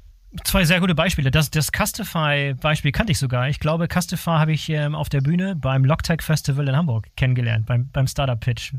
[0.44, 1.30] zwei sehr gute Beispiele.
[1.30, 3.48] Das, das Castify-Beispiel kannte ich sogar.
[3.48, 7.66] Ich glaube, Castify habe ich ähm, auf der Bühne beim Logtech Festival in Hamburg kennengelernt,
[7.66, 8.74] beim, beim Startup-Pitch.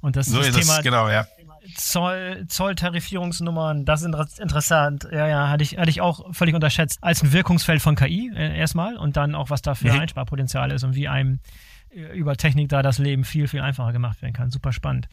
[0.00, 1.26] Und das so ist das Thema, es, genau, ja.
[1.74, 5.08] Zoll, Zolltarifierungsnummern, das ist interessant.
[5.10, 6.98] Ja, ja, hatte ich, hatte ich auch völlig unterschätzt.
[7.02, 10.00] Als ein Wirkungsfeld von KI äh, erstmal und dann auch, was da für mhm.
[10.00, 11.38] Einsparpotenzial ist und wie einem äh,
[11.96, 14.50] über Technik da das Leben viel, viel einfacher gemacht werden kann.
[14.50, 15.08] Super spannend.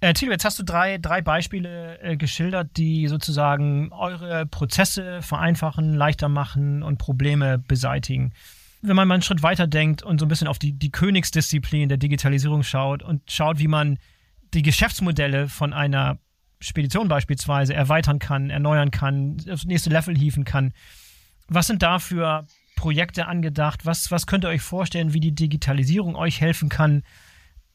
[0.00, 5.94] Äh, Tilo, jetzt hast du drei, drei Beispiele äh, geschildert, die sozusagen eure Prozesse vereinfachen,
[5.94, 8.32] leichter machen und Probleme beseitigen.
[8.82, 11.88] Wenn man mal einen Schritt weiter denkt und so ein bisschen auf die, die Königsdisziplin
[11.88, 13.98] der Digitalisierung schaut und schaut, wie man
[14.52, 16.18] die Geschäftsmodelle von einer
[16.60, 20.72] Spedition beispielsweise erweitern kann, erneuern kann, aufs nächste Level hieven kann.
[21.48, 22.46] Was sind da für
[22.76, 23.86] Projekte angedacht?
[23.86, 27.02] Was, was könnt ihr euch vorstellen, wie die Digitalisierung euch helfen kann,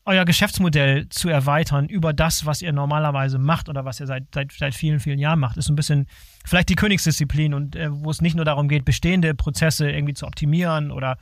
[0.06, 4.52] euer Geschäftsmodell zu erweitern über das, was ihr normalerweise macht oder was ihr seit, seit,
[4.52, 5.58] seit vielen, vielen Jahren macht.
[5.58, 6.08] Ist ein bisschen
[6.45, 10.26] vielleicht die Königsdisziplin und äh, wo es nicht nur darum geht, bestehende Prozesse irgendwie zu
[10.26, 11.18] optimieren oder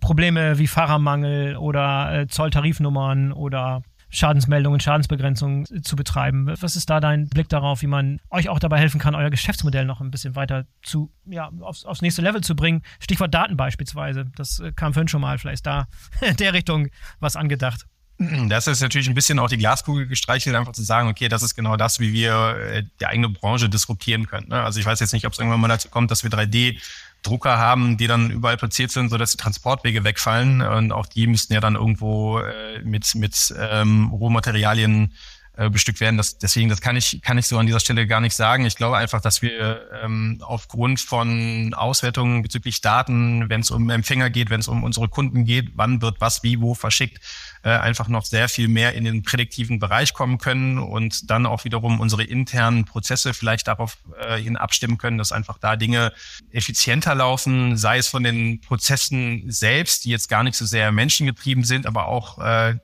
[0.00, 6.52] Probleme wie Fahrermangel oder äh, Zolltarifnummern oder Schadensmeldungen, Schadensbegrenzung zu betreiben.
[6.60, 9.84] Was ist da dein Blick darauf, wie man euch auch dabei helfen kann, euer Geschäftsmodell
[9.84, 12.82] noch ein bisschen weiter zu, ja, aufs, aufs nächste Level zu bringen?
[13.00, 14.26] Stichwort Daten beispielsweise.
[14.36, 15.38] Das äh, kam vorhin schon mal.
[15.38, 15.86] Vielleicht da
[16.20, 16.88] in der Richtung
[17.20, 17.86] was angedacht.
[18.18, 21.54] Das ist natürlich ein bisschen auch die Glaskugel gestreichelt, einfach zu sagen, okay, das ist
[21.54, 24.48] genau das, wie wir äh, die eigene Branche disruptieren können.
[24.48, 24.60] Ne?
[24.60, 26.80] Also ich weiß jetzt nicht, ob es irgendwann mal dazu kommt, dass wir 3D
[27.22, 30.62] Drucker haben, die dann überall platziert sind, so dass die Transportwege wegfallen.
[30.62, 35.12] Und auch die müssten ja dann irgendwo äh, mit, mit ähm, Rohmaterialien
[35.58, 36.16] äh, bestückt werden.
[36.16, 38.64] Das, deswegen, das kann ich, kann ich so an dieser Stelle gar nicht sagen.
[38.64, 44.30] Ich glaube einfach, dass wir ähm, aufgrund von Auswertungen bezüglich Daten, wenn es um Empfänger
[44.30, 47.20] geht, wenn es um unsere Kunden geht, wann wird was wie wo verschickt,
[47.62, 51.64] äh, einfach noch sehr viel mehr in den prädiktiven Bereich kommen können und dann auch
[51.64, 56.12] wiederum unsere internen Prozesse vielleicht darauf äh, hin abstimmen können, dass einfach da Dinge
[56.50, 61.64] effizienter laufen, sei es von den Prozessen selbst, die jetzt gar nicht so sehr menschengetrieben
[61.64, 62.76] sind, aber auch äh,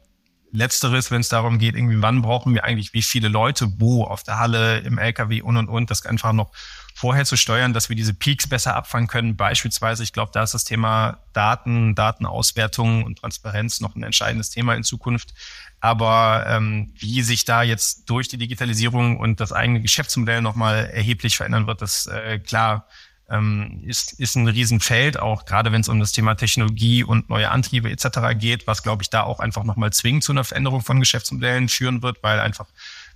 [0.54, 4.22] Letzteres, wenn es darum geht, irgendwie, wann brauchen wir eigentlich wie viele Leute wo auf
[4.22, 6.52] der Halle, im LKW und und und, das einfach noch
[6.94, 9.36] vorher zu steuern, dass wir diese Peaks besser abfangen können.
[9.36, 14.74] Beispielsweise, ich glaube, da ist das Thema Daten, Datenauswertung und Transparenz noch ein entscheidendes Thema
[14.74, 15.34] in Zukunft.
[15.80, 21.36] Aber ähm, wie sich da jetzt durch die Digitalisierung und das eigene Geschäftsmodell nochmal erheblich
[21.36, 22.86] verändern wird, das äh, klar
[23.28, 27.50] ähm, ist, ist ein Riesenfeld, auch gerade wenn es um das Thema Technologie und neue
[27.50, 28.38] Antriebe etc.
[28.38, 32.02] geht, was, glaube ich, da auch einfach nochmal zwingend zu einer Veränderung von Geschäftsmodellen führen
[32.02, 32.66] wird, weil einfach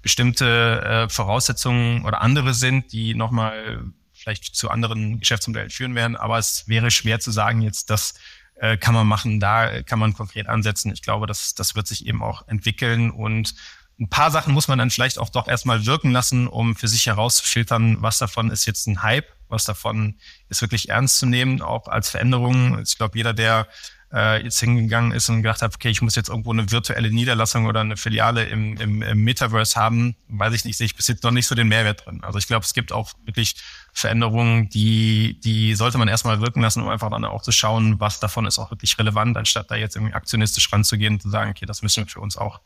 [0.03, 3.83] bestimmte äh, Voraussetzungen oder andere sind, die nochmal
[4.13, 6.17] vielleicht zu anderen Geschäftsmodellen führen werden.
[6.17, 8.15] Aber es wäre schwer zu sagen, jetzt das
[8.57, 10.93] äh, kann man machen, da kann man konkret ansetzen.
[10.93, 13.55] Ich glaube, das, das wird sich eben auch entwickeln und
[14.01, 17.07] ein paar Sachen muss man dann vielleicht auch doch erstmal wirken lassen, um für sich
[17.07, 20.15] herauszufiltern, was davon ist jetzt ein Hype was davon
[20.49, 22.81] ist wirklich ernst zu nehmen, auch als Veränderung.
[22.81, 23.67] Ich glaube, jeder, der
[24.13, 27.67] äh, jetzt hingegangen ist und gedacht hat, okay, ich muss jetzt irgendwo eine virtuelle Niederlassung
[27.67, 31.25] oder eine Filiale im, im, im Metaverse haben, weiß ich nicht, sehe ich bis jetzt
[31.25, 32.21] noch nicht so den Mehrwert drin.
[32.23, 33.57] Also ich glaube, es gibt auch wirklich
[33.93, 38.21] Veränderungen, die, die sollte man erstmal wirken lassen, um einfach dann auch zu schauen, was
[38.21, 41.67] davon ist auch wirklich relevant, anstatt da jetzt irgendwie aktionistisch ranzugehen und zu sagen, okay,
[41.67, 42.61] das müssen wir für uns auch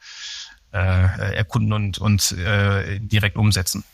[0.73, 3.85] äh, erkunden und, und äh, direkt umsetzen.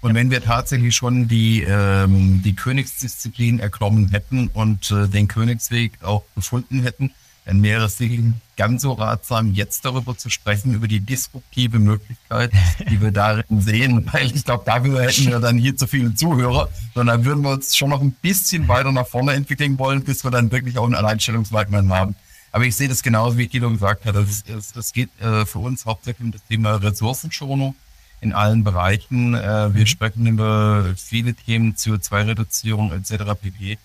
[0.00, 6.02] Und wenn wir tatsächlich schon die, ähm, die Königsdisziplin erklommen hätten und äh, den Königsweg
[6.02, 7.10] auch gefunden hätten,
[7.44, 12.52] dann wäre es sicherlich ganz so ratsam, jetzt darüber zu sprechen, über die disruptive Möglichkeit,
[12.90, 14.08] die wir darin sehen.
[14.12, 17.76] Weil ich glaube, dafür hätten wir dann hier zu viele Zuhörer, sondern würden wir uns
[17.76, 20.94] schon noch ein bisschen weiter nach vorne entwickeln wollen, bis wir dann wirklich auch ein
[20.94, 22.14] Alleinstellungsmerkmal haben.
[22.52, 24.16] Aber ich sehe das genauso, wie Guido gesagt hat.
[24.16, 27.74] Es geht äh, für uns hauptsächlich um das Thema Ressourcenschonung
[28.20, 29.34] in allen Bereichen.
[29.34, 29.86] Äh, wir mhm.
[29.86, 33.24] sprechen über viele Themen, CO2-Reduzierung etc.
[33.40, 33.78] pp.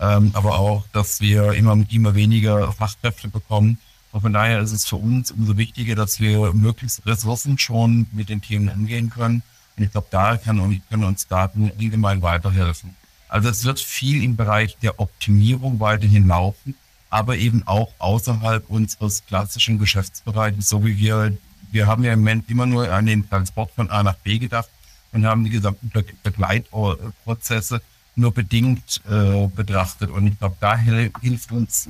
[0.00, 3.78] Ähm, aber auch, dass wir immer, immer weniger Fachkräfte bekommen.
[4.12, 8.28] Und von daher ist es für uns umso wichtiger, dass wir möglichst Ressourcen schon mit
[8.28, 9.42] den Themen umgehen können.
[9.76, 12.96] Und ich glaube, da kann, können uns Daten allgemein weiterhelfen.
[13.28, 16.74] Also es wird viel im Bereich der Optimierung weiterhin laufen,
[17.10, 21.36] aber eben auch außerhalb unseres klassischen Geschäftsbereichs, so wie wir
[21.70, 24.68] wir haben ja im Moment immer nur an den Transport von A nach B gedacht
[25.12, 25.90] und haben die gesamten
[26.22, 27.80] Begleitprozesse
[28.16, 30.10] nur bedingt äh, betrachtet.
[30.10, 31.88] Und ich glaube, da hilft uns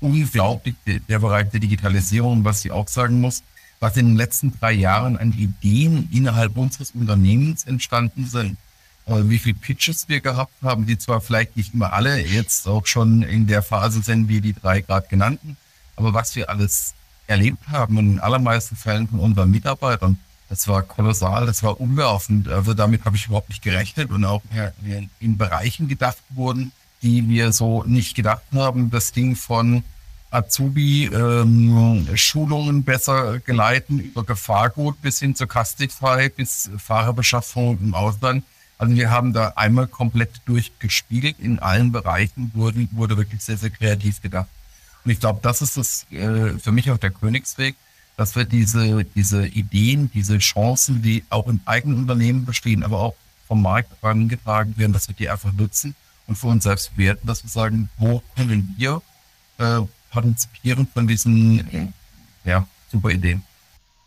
[0.00, 3.42] unglaublich der Bereich der Digitalisierung, was ich auch sagen muss,
[3.80, 8.56] was in den letzten drei Jahren an Ideen innerhalb unseres Unternehmens entstanden sind.
[9.06, 12.86] Also wie viele Pitches wir gehabt haben, die zwar vielleicht nicht immer alle jetzt auch
[12.86, 15.56] schon in der Phase sind, wie die drei gerade genannten,
[15.94, 16.94] aber was wir alles
[17.26, 20.18] erlebt haben, in den allermeisten Fällen von unseren Mitarbeitern,
[20.48, 22.48] das war kolossal, das war umwerfend.
[22.48, 24.42] Also damit habe ich überhaupt nicht gerechnet und auch
[25.18, 26.72] in Bereichen gedacht wurden,
[27.02, 28.90] die wir so nicht gedacht haben.
[28.90, 29.82] Das Ding von
[30.30, 38.44] Azubi ähm, besser geleiten über Gefahrgut bis hin zur Kastikfrei bis Fahrerbeschaffung im Ausland.
[38.78, 41.36] Also wir haben da einmal komplett durchgespielt.
[41.40, 44.48] In allen Bereichen wurde, wurde wirklich sehr, sehr kreativ gedacht.
[45.06, 47.76] Und ich glaube, das ist das äh, für mich auch der Königsweg,
[48.16, 53.14] dass wir diese, diese Ideen, diese Chancen, die auch im eigenen Unternehmen bestehen, aber auch
[53.46, 55.94] vom Markt herangetragen werden, dass wir die einfach nutzen
[56.26, 59.00] und für uns selbst werten, dass wir sagen, wo können wir
[59.58, 61.92] äh, partizipieren von diesen
[62.44, 63.44] ja, super Ideen.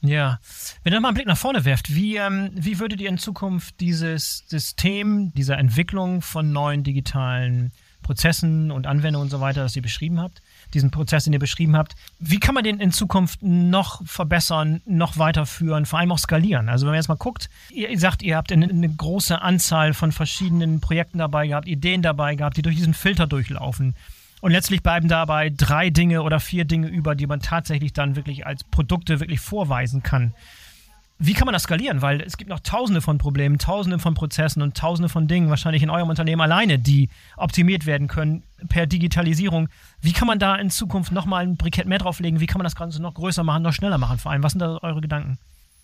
[0.01, 0.39] Ja,
[0.83, 3.79] wenn ihr mal einen Blick nach vorne werft, wie, ähm, wie würdet ihr in Zukunft
[3.79, 7.71] dieses System, dieser Entwicklung von neuen digitalen
[8.01, 10.41] Prozessen und Anwendungen und so weiter, das ihr beschrieben habt,
[10.74, 11.95] diesen Prozess, den ihr beschrieben habt.
[12.20, 16.70] Wie kann man den in Zukunft noch verbessern, noch weiterführen, vor allem auch skalieren?
[16.70, 20.11] Also wenn man jetzt mal guckt, ihr sagt, ihr habt eine, eine große Anzahl von
[20.11, 23.95] verschiedenen Projekten dabei gehabt, Ideen dabei gehabt, die durch diesen Filter durchlaufen.
[24.41, 28.45] Und letztlich bleiben dabei drei Dinge oder vier Dinge über, die man tatsächlich dann wirklich
[28.45, 30.34] als Produkte wirklich vorweisen kann.
[31.22, 32.01] Wie kann man das skalieren?
[32.01, 35.84] Weil es gibt noch tausende von Problemen, tausende von Prozessen und tausende von Dingen wahrscheinlich
[35.84, 39.67] in eurem Unternehmen alleine, die optimiert werden können per Digitalisierung.
[39.99, 42.39] Wie kann man da in Zukunft nochmal ein Brikett mehr drauflegen?
[42.39, 44.17] Wie kann man das Ganze noch größer machen, noch schneller machen?
[44.17, 45.38] Vor allem, was sind da eure Gedanken?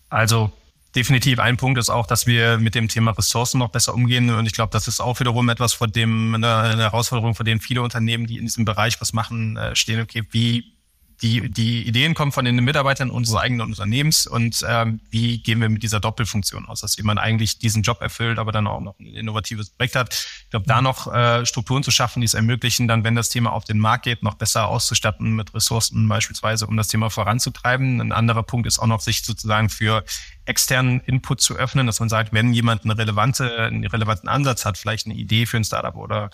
[0.08, 0.52] Also
[0.94, 4.30] definitiv ein Punkt ist auch, dass wir mit dem Thema Ressourcen noch besser umgehen.
[4.30, 7.82] Und ich glaube, das ist auch wiederum etwas, vor dem eine, Herausforderung, vor denen viele
[7.82, 10.00] Unternehmen, die in diesem Bereich was machen, äh, stehen.
[10.00, 10.75] Okay, wie
[11.22, 15.68] die, die Ideen kommen von den Mitarbeitern unseres eigenen Unternehmens und ähm, wie gehen wir
[15.68, 19.06] mit dieser Doppelfunktion aus, dass jemand eigentlich diesen Job erfüllt, aber dann auch noch ein
[19.06, 20.14] innovatives Projekt hat.
[20.44, 23.52] Ich glaube, da noch äh, Strukturen zu schaffen, die es ermöglichen, dann, wenn das Thema
[23.52, 28.00] auf den Markt geht, noch besser auszustatten mit Ressourcen beispielsweise, um das Thema voranzutreiben.
[28.00, 30.04] Ein anderer Punkt ist auch noch, sich sozusagen für
[30.46, 34.78] externen Input zu öffnen, dass man sagt, wenn jemand eine relevante, einen relevanten Ansatz hat,
[34.78, 36.30] vielleicht eine Idee für ein Startup oder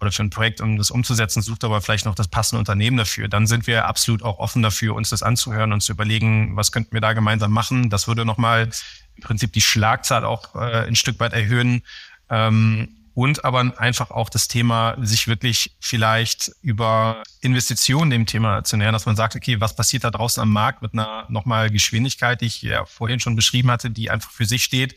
[0.00, 3.28] oder für ein Projekt, um das umzusetzen, sucht aber vielleicht noch das passende Unternehmen dafür.
[3.28, 6.92] Dann sind wir absolut auch offen dafür, uns das anzuhören und zu überlegen, was könnten
[6.92, 7.90] wir da gemeinsam machen.
[7.90, 8.70] Das würde nochmal
[9.16, 11.82] im Prinzip die Schlagzahl auch äh, ein Stück weit erhöhen.
[12.28, 18.76] Ähm, und aber einfach auch das Thema, sich wirklich vielleicht über Investitionen dem Thema zu
[18.76, 22.42] nähern, dass man sagt, okay, was passiert da draußen am Markt mit einer nochmal Geschwindigkeit,
[22.42, 24.96] die ich ja vorhin schon beschrieben hatte, die einfach für sich steht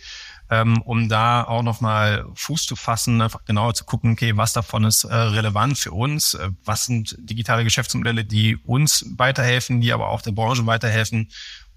[0.50, 4.84] ähm, um da auch nochmal Fuß zu fassen, einfach genauer zu gucken, okay, was davon
[4.84, 10.10] ist äh, relevant für uns, äh, was sind digitale Geschäftsmodelle, die uns weiterhelfen, die aber
[10.10, 11.30] auch der Branche weiterhelfen,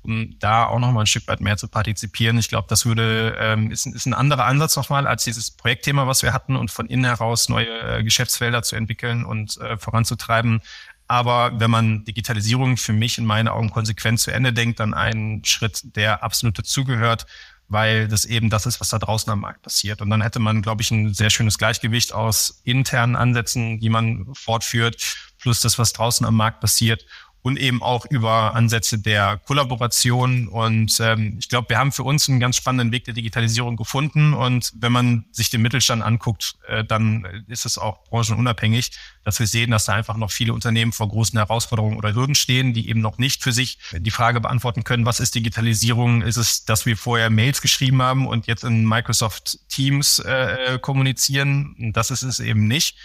[0.03, 2.39] um da auch nochmal ein Stück weit mehr zu partizipieren.
[2.39, 6.23] Ich glaube, das würde ähm, ist, ist ein anderer Ansatz nochmal als dieses Projektthema, was
[6.23, 10.61] wir hatten und von innen heraus neue äh, Geschäftsfelder zu entwickeln und äh, voranzutreiben.
[11.09, 15.43] Aber wenn man Digitalisierung für mich in meinen Augen konsequent zu Ende denkt, dann ein
[15.45, 17.27] Schritt, der absolut dazugehört
[17.73, 20.01] weil das eben das ist, was da draußen am Markt passiert.
[20.03, 24.27] Und dann hätte man, glaube ich, ein sehr schönes Gleichgewicht aus internen Ansätzen, die man
[24.35, 27.05] fortführt, plus das, was draußen am Markt passiert
[27.43, 30.47] und eben auch über Ansätze der Kollaboration.
[30.47, 34.33] Und ähm, ich glaube, wir haben für uns einen ganz spannenden Weg der Digitalisierung gefunden.
[34.33, 38.93] Und wenn man sich den Mittelstand anguckt, äh, dann ist es auch branchenunabhängig,
[39.25, 42.75] dass wir sehen, dass da einfach noch viele Unternehmen vor großen Herausforderungen oder Hürden stehen,
[42.75, 46.23] die eben noch nicht für sich die Frage beantworten können, was ist Digitalisierung?
[46.23, 51.93] Ist es, dass wir vorher Mails geschrieben haben und jetzt in Microsoft Teams äh, kommunizieren?
[51.93, 52.97] Das ist es eben nicht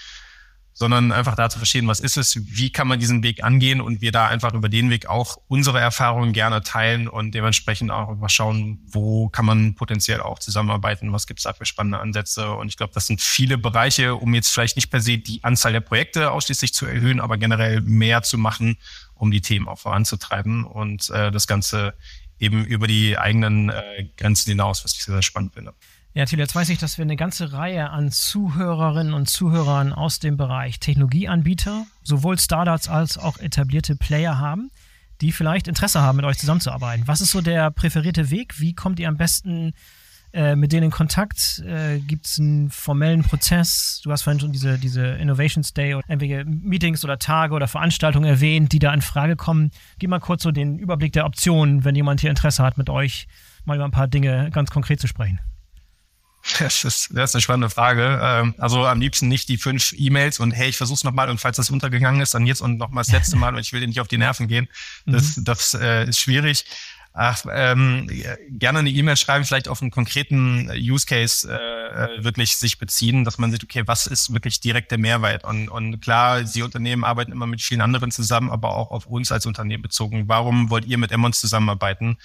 [0.77, 3.99] sondern einfach da zu verstehen, was ist es, wie kann man diesen Weg angehen und
[3.99, 8.29] wir da einfach über den Weg auch unsere Erfahrungen gerne teilen und dementsprechend auch mal
[8.29, 12.67] schauen, wo kann man potenziell auch zusammenarbeiten, was gibt es da für spannende Ansätze und
[12.67, 15.81] ich glaube, das sind viele Bereiche, um jetzt vielleicht nicht per se die Anzahl der
[15.81, 18.77] Projekte ausschließlich zu erhöhen, aber generell mehr zu machen,
[19.15, 21.95] um die Themen auch voranzutreiben und äh, das Ganze
[22.37, 25.73] eben über die eigenen äh, Grenzen hinaus, was ich sehr, sehr spannend finde.
[26.17, 30.17] Ja, Thilo, jetzt weiß ich, dass wir eine ganze Reihe an Zuhörerinnen und Zuhörern aus
[30.17, 34.71] dem Bereich Technologieanbieter, sowohl Startups als auch etablierte Player haben,
[35.21, 37.07] die vielleicht Interesse haben, mit euch zusammenzuarbeiten.
[37.07, 38.59] Was ist so der präferierte Weg?
[38.59, 39.73] Wie kommt ihr am besten
[40.33, 41.59] äh, mit denen in Kontakt?
[41.59, 44.01] Äh, Gibt es einen formellen Prozess?
[44.03, 48.27] Du hast vorhin schon diese, diese Innovations Day oder irgendwelche Meetings oder Tage oder Veranstaltungen
[48.27, 49.69] erwähnt, die da in Frage kommen.
[49.99, 53.27] Gib mal kurz so den Überblick der Optionen, wenn jemand hier Interesse hat, mit euch
[53.65, 55.39] mal über ein paar Dinge ganz konkret zu sprechen.
[56.59, 58.19] Das ist, das ist eine spannende Frage.
[58.21, 61.57] Ähm, also am liebsten nicht die fünf E-Mails und hey, ich versuch's nochmal und falls
[61.57, 63.99] das untergegangen ist, dann jetzt und nochmal das letzte Mal und ich will dir nicht
[63.99, 64.67] auf die Nerven gehen.
[65.05, 65.43] Das, mhm.
[65.43, 66.65] das äh, ist schwierig.
[67.19, 68.07] Ach, ähm,
[68.47, 73.39] gerne eine E-Mail schreiben, vielleicht auf einen konkreten Use Case äh, wirklich sich beziehen, dass
[73.39, 75.43] man sieht, okay, was ist wirklich direkt der Mehrwert?
[75.43, 79.31] Und, und klar, die Unternehmen arbeiten immer mit vielen anderen zusammen, aber auch auf uns
[79.31, 80.27] als Unternehmen bezogen.
[80.27, 82.19] Warum wollt ihr mit Emmons zusammenarbeiten?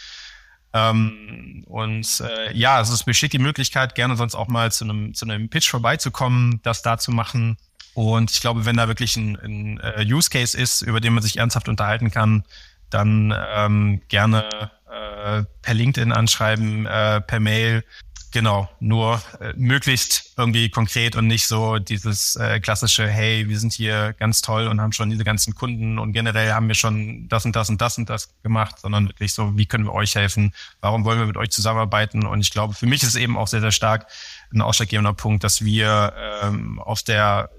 [0.74, 5.14] Ähm, und äh, ja, also es besteht die Möglichkeit, gerne sonst auch mal zu einem,
[5.14, 7.56] zu einem Pitch vorbeizukommen, das da zu machen.
[7.94, 11.22] Und ich glaube, wenn da wirklich ein, ein uh, Use Case ist, über den man
[11.22, 12.44] sich ernsthaft unterhalten kann,
[12.88, 14.48] dann ähm, gerne
[14.90, 17.84] äh, per LinkedIn anschreiben, äh, per Mail.
[18.32, 23.74] Genau, nur äh, möglichst irgendwie konkret und nicht so dieses äh, klassische, hey, wir sind
[23.74, 27.44] hier ganz toll und haben schon diese ganzen Kunden und generell haben wir schon das
[27.44, 30.54] und das und das und das gemacht, sondern wirklich so, wie können wir euch helfen?
[30.80, 32.24] Warum wollen wir mit euch zusammenarbeiten?
[32.24, 34.06] Und ich glaube, für mich ist es eben auch sehr, sehr stark
[34.54, 37.50] ein ausschlaggebender Punkt, dass wir ähm, auf der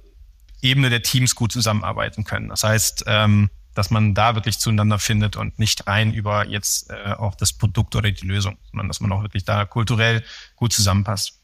[0.63, 2.49] Ebene der Teams gut zusammenarbeiten können.
[2.49, 7.13] Das heißt, ähm, dass man da wirklich zueinander findet und nicht rein über jetzt äh,
[7.13, 10.23] auch das Produkt oder die Lösung, sondern dass man auch wirklich da kulturell
[10.55, 11.39] gut zusammenpasst.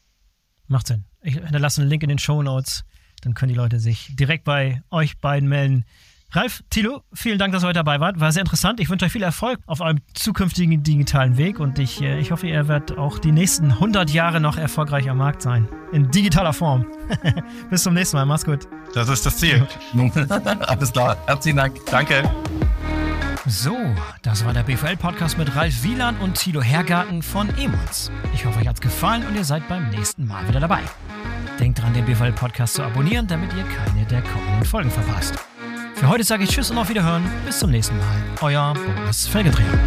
[0.68, 1.04] Macht Sinn.
[1.22, 2.84] Ich hinterlasse einen Link in den Show Notes,
[3.22, 5.84] dann können die Leute sich direkt bei euch beiden melden.
[6.32, 8.20] Ralf, Thilo, vielen Dank, dass ihr heute dabei wart.
[8.20, 8.78] War sehr interessant.
[8.78, 12.46] Ich wünsche euch viel Erfolg auf eurem zukünftigen digitalen Weg und ich, äh, ich hoffe,
[12.46, 15.66] ihr werdet auch die nächsten 100 Jahre noch erfolgreich am Markt sein.
[15.90, 16.86] In digitaler Form.
[17.70, 18.26] Bis zum nächsten Mal.
[18.26, 18.68] Mach's gut.
[18.94, 19.66] Das ist das Ziel.
[20.68, 21.16] Alles klar.
[21.26, 21.74] Herzlichen Dank.
[21.90, 22.30] Danke.
[23.46, 23.76] So,
[24.22, 28.12] das war der BVL-Podcast mit Ralf Wieland und Thilo Hergarten von Emons.
[28.34, 30.82] Ich hoffe, euch hat's gefallen und ihr seid beim nächsten Mal wieder dabei.
[31.58, 35.34] Denkt dran, den BVL-Podcast zu abonnieren, damit ihr keine der kommenden Folgen verpasst.
[36.00, 37.30] Für heute sage ich Tschüss und auf Wiederhören.
[37.44, 38.06] Bis zum nächsten Mal.
[38.40, 39.84] Euer Boris Felgendreher.